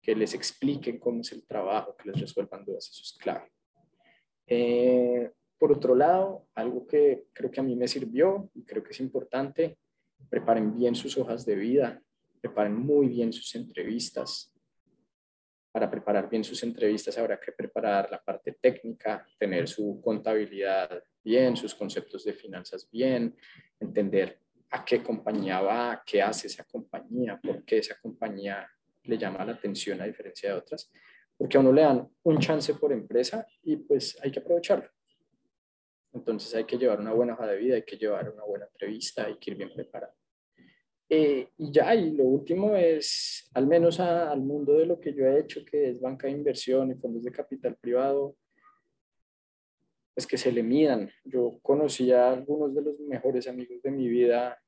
[0.01, 3.53] que les expliquen cómo es el trabajo, que les resuelvan dudas, eso es clave.
[4.47, 8.91] Eh, por otro lado, algo que creo que a mí me sirvió y creo que
[8.91, 9.77] es importante,
[10.29, 12.03] preparen bien sus hojas de vida,
[12.43, 14.53] preparen muy bien sus entrevistas.
[15.71, 21.55] Para preparar bien sus entrevistas habrá que preparar la parte técnica, tener su contabilidad bien,
[21.55, 23.33] sus conceptos de finanzas bien,
[23.79, 24.41] entender
[24.71, 28.69] a qué compañía va, qué hace esa compañía, por qué esa compañía
[29.03, 30.91] le llama la atención a diferencia de otras,
[31.37, 34.89] porque a uno le dan un chance por empresa y pues hay que aprovecharlo.
[36.11, 39.27] Entonces hay que llevar una buena hoja de vida, hay que llevar una buena entrevista,
[39.27, 40.13] hay que ir bien preparado.
[41.15, 45.27] Eh, y ya, y lo último es, al menos al mundo de lo que yo
[45.27, 48.35] he hecho, que es banca de inversión y fondos de capital privado,
[50.15, 51.11] es que se le midan.
[51.23, 54.59] Yo conocí a algunos de los mejores amigos de mi vida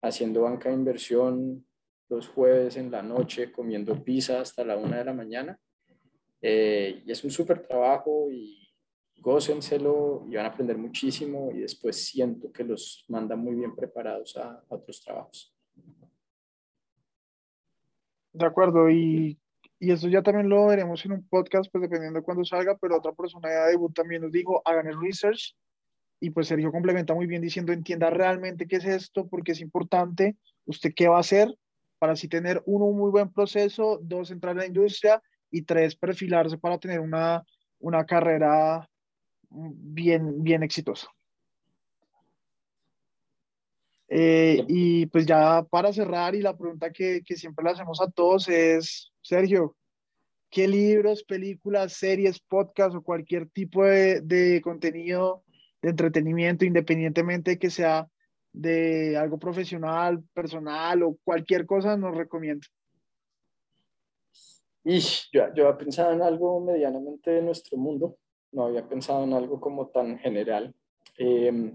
[0.00, 1.66] haciendo banca de inversión
[2.08, 5.60] los jueves en la noche, comiendo pizza hasta la una de la mañana.
[6.40, 8.63] Eh, y es un súper trabajo y
[9.16, 14.36] gócenselo y van a aprender muchísimo y después siento que los mandan muy bien preparados
[14.36, 15.54] a, a otros trabajos.
[18.32, 19.38] De acuerdo, y
[19.84, 22.96] y eso ya también lo veremos en un podcast, pues dependiendo de cuándo salga, pero
[22.96, 25.54] otra persona de debut también nos dijo, hagan el research,
[26.20, 30.36] y pues Sergio complementa muy bien diciendo, entienda realmente qué es esto, porque es importante,
[30.64, 31.54] usted qué va a hacer,
[31.98, 35.94] para así tener, uno, un muy buen proceso, dos, entrar en la industria, y tres,
[35.96, 37.44] perfilarse para tener una,
[37.78, 38.88] una carrera
[39.54, 41.08] bien, bien exitosa.
[44.08, 48.10] Eh, y pues ya para cerrar, y la pregunta que, que siempre le hacemos a
[48.10, 49.76] todos es, Sergio,
[50.50, 55.42] ¿qué libros, películas, series, podcasts o cualquier tipo de, de contenido
[55.82, 58.08] de entretenimiento, independientemente de que sea
[58.52, 62.66] de algo profesional, personal o cualquier cosa, nos recomienda?
[64.84, 65.00] Y
[65.32, 68.18] yo, yo había pensado en algo medianamente de nuestro mundo,
[68.54, 70.74] no había pensado en algo como tan general,
[71.18, 71.72] eh,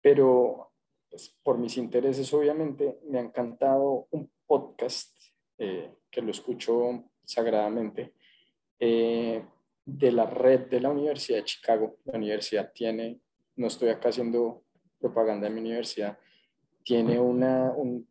[0.00, 0.70] pero
[1.10, 5.16] pues, por mis intereses obviamente me ha encantado un podcast
[5.58, 8.14] eh, que lo escucho sagradamente,
[8.78, 9.44] eh,
[9.84, 11.98] de la red de la Universidad de Chicago.
[12.04, 13.20] La universidad tiene,
[13.56, 14.64] no estoy acá haciendo
[14.98, 16.18] propaganda de mi universidad,
[16.82, 18.08] tiene una, un,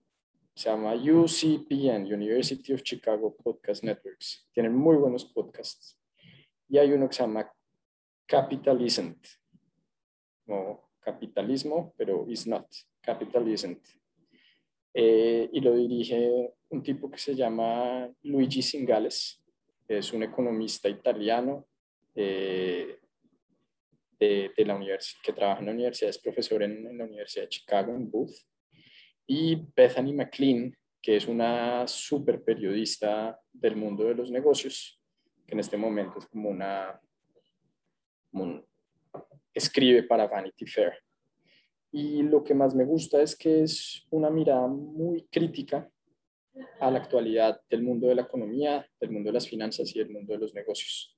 [0.55, 4.47] se llama UCPN, University of Chicago Podcast Networks.
[4.53, 5.99] Tienen muy buenos podcasts.
[6.69, 7.51] Y hay uno que se llama
[8.33, 9.13] Capitalism,
[10.43, 12.65] como capitalismo, pero is not,
[12.99, 13.73] Capitalism.
[14.91, 19.39] Eh, y lo dirige un tipo que se llama Luigi Singales,
[19.87, 21.67] es un economista italiano
[22.15, 22.97] eh,
[24.19, 27.43] de, de, la universidad, que trabaja en la universidad, es profesor en, en, la Universidad
[27.43, 28.33] de Chicago, en Booth,
[29.27, 34.99] y Bethany McLean, que es una super periodista del mundo de los negocios,
[35.45, 36.99] que en este momento es como una,
[39.53, 40.93] escribe para Vanity Fair.
[41.91, 45.89] Y lo que más me gusta es que es una mirada muy crítica
[46.79, 50.09] a la actualidad del mundo de la economía, del mundo de las finanzas y del
[50.09, 51.17] mundo de los negocios.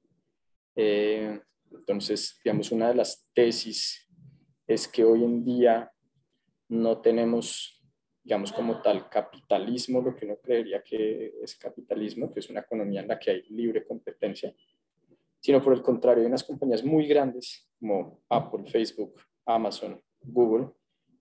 [0.75, 1.39] Eh,
[1.71, 4.07] entonces, digamos, una de las tesis
[4.67, 5.91] es que hoy en día
[6.67, 7.75] no tenemos
[8.25, 13.01] digamos como tal, capitalismo, lo que uno creería que es capitalismo, que es una economía
[13.01, 14.51] en la que hay libre competencia,
[15.45, 20.71] sino por el contrario, hay unas compañías muy grandes como Apple, Facebook, Amazon, Google,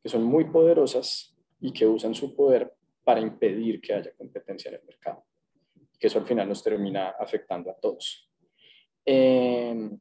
[0.03, 2.73] que son muy poderosas y que usan su poder
[3.05, 5.27] para impedir que haya competencia en el mercado.
[5.93, 8.31] Y que eso al final nos termina afectando a todos.
[9.05, 10.01] Em,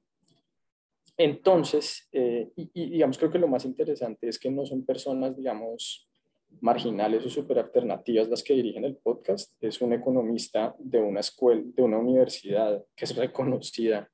[1.17, 6.09] entonces, eh, y, digamos, creo que lo más interesante es que no son personas, digamos,
[6.61, 9.61] marginales o super alternativas las que dirigen el podcast.
[9.61, 14.09] Es un economista de una escuela, de una universidad que es reconocida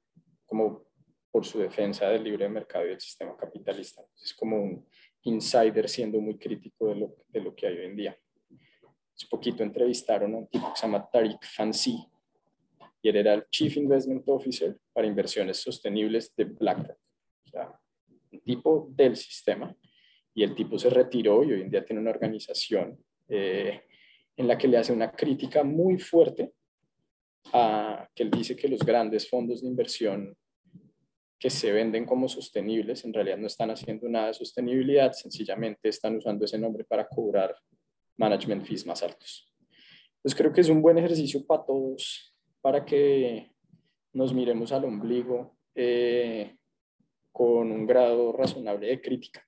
[0.50, 0.86] como
[1.32, 4.02] por su defensa del libre mercado y del sistema capitalista.
[4.22, 4.86] Es como un
[5.24, 8.18] insider siendo muy crítico de lo, de lo que hay hoy en día.
[9.16, 12.04] Hace poquito entrevistaron a un tipo que se llama Tariq Fancy
[13.02, 16.98] y él era el Chief Investment Officer para inversiones sostenibles de BlackRock.
[17.46, 17.80] O sea,
[18.32, 19.76] un tipo del sistema.
[20.34, 22.98] Y el tipo se retiró y hoy en día tiene una organización
[23.28, 23.84] eh,
[24.36, 26.54] en la que le hace una crítica muy fuerte
[27.54, 30.36] a que él dice que los grandes fondos de inversión
[31.40, 36.18] que se venden como sostenibles en realidad no están haciendo nada de sostenibilidad, sencillamente están
[36.18, 37.56] usando ese nombre para cobrar
[38.18, 39.50] management fees más altos.
[40.18, 43.54] Entonces creo que es un buen ejercicio para todos, para que
[44.12, 46.58] nos miremos al ombligo eh,
[47.32, 49.48] con un grado razonable de crítica.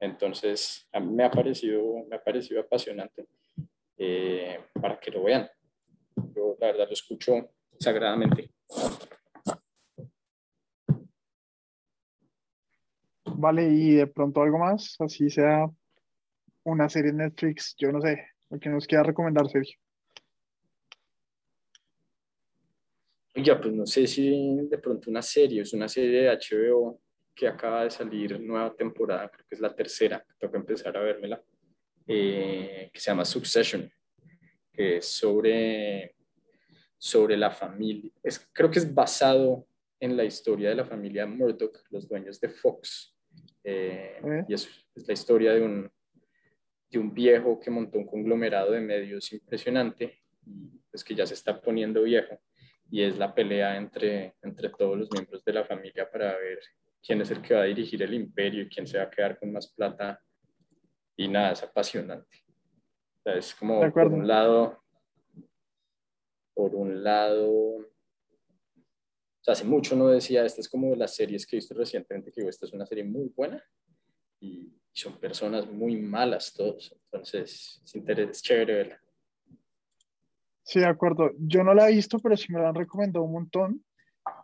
[0.00, 3.26] Entonces, a mí me ha parecido, me ha parecido apasionante
[3.96, 5.48] eh, para que lo vean.
[6.34, 8.50] Yo la verdad lo escucho sagradamente.
[13.40, 15.70] Vale, y de pronto algo más, así sea
[16.64, 19.78] una serie de Netflix, yo no sé, lo que nos quiera recomendar, Sergio.
[23.36, 27.00] Ya, pues no sé si de pronto una serie, es una serie de HBO
[27.32, 31.00] que acaba de salir nueva temporada, creo que es la tercera, tengo que empezar a
[31.00, 31.40] vérmela,
[32.08, 33.88] eh, que se llama Succession,
[34.72, 36.16] que es sobre,
[36.96, 39.64] sobre la familia, es, creo que es basado
[40.00, 43.14] en la historia de la familia Murdoch, los dueños de Fox.
[43.70, 44.44] Eh, eh.
[44.48, 45.90] Y es, es, la historia de un,
[46.88, 50.22] de un viejo que montó un conglomerado de medios impresionante
[50.90, 52.40] pues que ya se está poniendo viejo.
[52.90, 56.60] Y es la pelea entre, entre todos los miembros de la familia para ver
[57.04, 59.38] quién es el que va a dirigir el imperio y quién se va a quedar
[59.38, 60.18] con más plata.
[61.14, 62.38] Y nada, es apasionante.
[63.26, 64.82] es como por un lado,
[66.54, 67.86] por un lado,
[69.48, 72.40] hace mucho no decía, esta es como de las series que he visto recientemente, que
[72.40, 73.62] digo, esta es una serie muy buena
[74.40, 79.02] y son personas muy malas todos, entonces es, interés, chévere verla.
[80.62, 81.30] Sí, de acuerdo.
[81.38, 83.84] Yo no la he visto, pero sí me la han recomendado un montón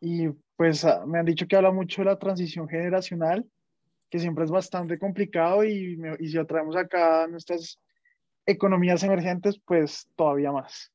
[0.00, 3.44] y pues ah, me han dicho que habla mucho de la transición generacional,
[4.08, 7.78] que siempre es bastante complicado y, y si lo traemos acá nuestras
[8.46, 10.90] economías emergentes, pues todavía más.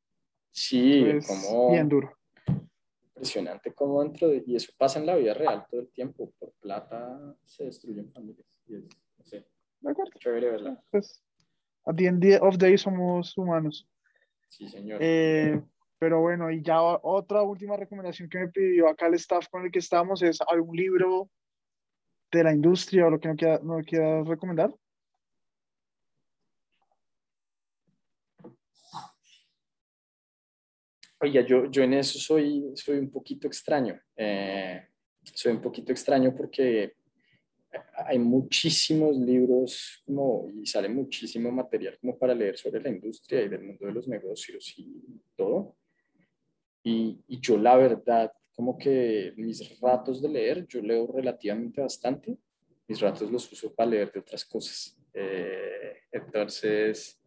[0.51, 1.71] Sí, es como...
[1.71, 2.18] Bien duro
[3.19, 6.51] impresionante cómo dentro de, y eso pasa en la vida real todo el tiempo, por
[6.53, 8.47] plata se destruyen familias.
[8.65, 8.83] Y es,
[9.17, 9.45] no sé,
[9.81, 10.11] de acuerdo.
[10.19, 10.83] Chévere, ¿verdad?
[10.89, 11.21] Pues,
[11.85, 13.87] at the end of day somos humanos.
[14.47, 14.99] Sí, señor.
[15.01, 15.61] Eh,
[15.99, 19.71] pero bueno, y ya otra última recomendación que me pidió acá el staff con el
[19.71, 21.29] que estamos es algún libro
[22.31, 24.73] de la industria o lo que no quiera, no quiera recomendar.
[31.21, 33.99] Oiga, yo, yo en eso soy, soy un poquito extraño.
[34.15, 34.81] Eh,
[35.21, 36.93] soy un poquito extraño porque
[37.93, 43.49] hay muchísimos libros como, y sale muchísimo material como para leer sobre la industria y
[43.49, 45.75] del mundo de los negocios y todo.
[46.83, 52.37] Y, y yo la verdad, como que mis ratos de leer, yo leo relativamente bastante.
[52.87, 54.97] Mis ratos los uso para leer de otras cosas.
[55.13, 57.18] Eh, entonces,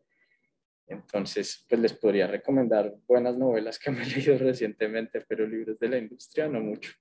[0.93, 5.89] entonces, pues les podría recomendar buenas novelas que me he leído recientemente, pero libros de
[5.89, 6.93] la industria no mucho.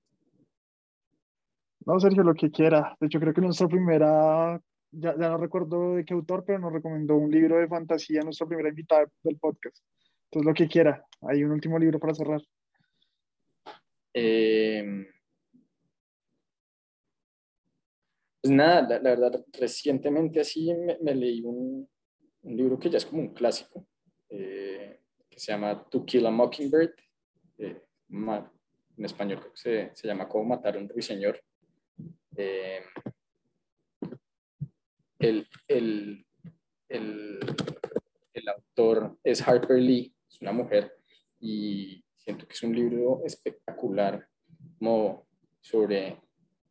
[1.85, 2.95] No, Sergio, lo que quiera.
[2.99, 4.61] De hecho, creo que nuestra primera,
[4.91, 8.47] ya, ya no recuerdo de qué autor, pero nos recomendó un libro de fantasía, nuestra
[8.47, 9.83] primera invitada del podcast.
[10.25, 11.03] Entonces, lo que quiera.
[11.21, 12.41] Hay un último libro para cerrar.
[14.13, 15.07] Eh,
[18.41, 20.71] pues nada, la, verdad, recientemente así
[21.01, 21.87] me leí un,
[22.43, 23.87] un libro que ya es como un clásico,
[24.29, 26.93] eh, que se llama To Kill a Mockingbird.
[27.57, 31.41] Eh, en español creo que se, se, llama Cómo matar a un ruiseñor.
[32.35, 32.81] Eh,
[35.19, 36.25] el, el,
[36.89, 37.39] el,
[38.33, 40.95] el, autor es Harper Lee, es una mujer,
[41.39, 44.27] y siento que es un libro espectacular,
[44.79, 45.27] como
[45.59, 46.19] sobre,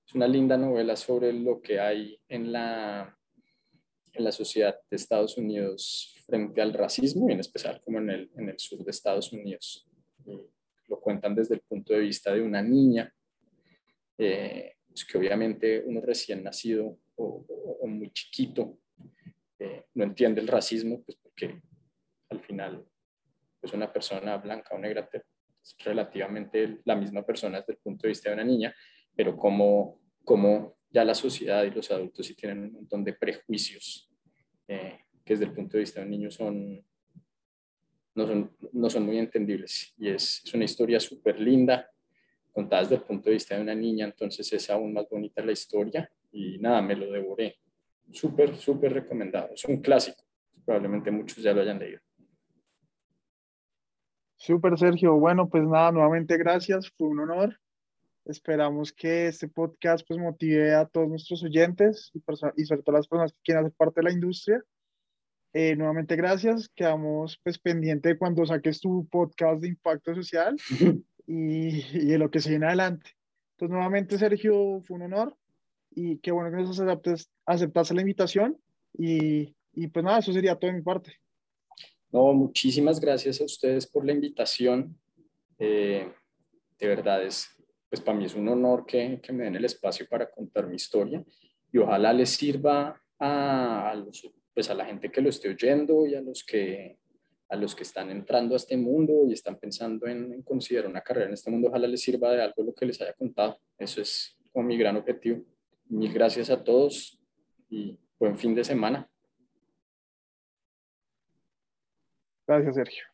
[0.06, 3.16] es una linda novela sobre lo que hay en la
[4.12, 8.30] en la sociedad de Estados Unidos frente al racismo y en especial como en el,
[8.36, 9.86] en el sur de Estados Unidos.
[10.88, 13.12] lo cuentan desde el punto de vista de una niña,
[14.18, 17.46] eh, pues que obviamente uno recién nacido o,
[17.86, 18.78] muy chiquito
[19.58, 21.60] eh, no entiende el racismo, pues porque
[22.28, 22.84] al final
[23.60, 28.08] pues una persona blanca o negra es relativamente la misma persona desde el punto de
[28.08, 28.74] vista de una niña,
[29.14, 34.10] pero como, como ya la sociedad y los adultos sí tienen un montón de prejuicios
[34.66, 36.84] eh, que desde el punto de vista de un niño son,
[38.14, 39.94] no, son, no son muy entendibles.
[39.98, 41.90] Y es, es una historia súper linda,
[42.52, 45.52] contada desde el punto de vista de una niña, entonces es aún más bonita la
[45.52, 47.58] historia y nada, me lo devoré.
[48.12, 49.54] Súper, súper recomendado.
[49.54, 50.22] Es un clásico,
[50.64, 52.00] probablemente muchos ya lo hayan leído.
[54.36, 55.14] Súper, Sergio.
[55.16, 57.60] Bueno, pues nada, nuevamente gracias, fue un honor.
[58.30, 62.22] Esperamos que este podcast pues motive a todos nuestros oyentes y,
[62.56, 64.62] y sobre todo a las personas que quieren hacer parte de la industria.
[65.52, 70.56] Eh, nuevamente gracias, quedamos pues pendiente de cuando saques tu podcast de impacto social
[71.26, 73.10] y, y, de lo que se viene adelante.
[73.56, 75.36] Entonces nuevamente Sergio, fue un honor
[75.90, 78.56] y qué bueno que nos aceptes, aceptaste la invitación
[78.96, 81.16] y, y pues nada, eso sería todo de mi parte.
[82.12, 84.96] No, muchísimas gracias a ustedes por la invitación.
[85.58, 86.12] Eh,
[86.78, 87.59] de verdad es,
[87.90, 90.76] pues para mí es un honor que, que, me den el espacio para contar mi
[90.76, 91.22] historia
[91.72, 96.14] y ojalá les sirva a, los, pues a la gente que lo esté oyendo y
[96.14, 96.98] a los que
[97.50, 101.26] a los que están entrando a este mundo y están pensando en, considerar una carrera
[101.26, 103.58] en este mundo, ojalá les sirva de algo lo que les haya contado.
[103.76, 105.44] Eso es mi gran objetivo.
[105.86, 107.20] Mil gracias a todos
[107.68, 109.10] y buen fin de semana.
[112.46, 113.04] Gracias, Sergio.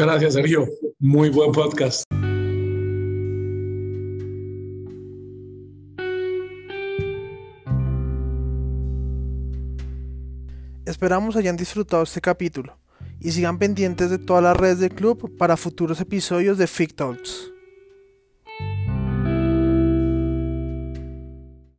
[0.00, 0.66] Gracias, Sergio.
[0.98, 2.04] Muy buen podcast.
[10.86, 12.78] Esperamos hayan disfrutado este capítulo
[13.20, 17.52] y sigan pendientes de todas las redes del club para futuros episodios de Fic Talks.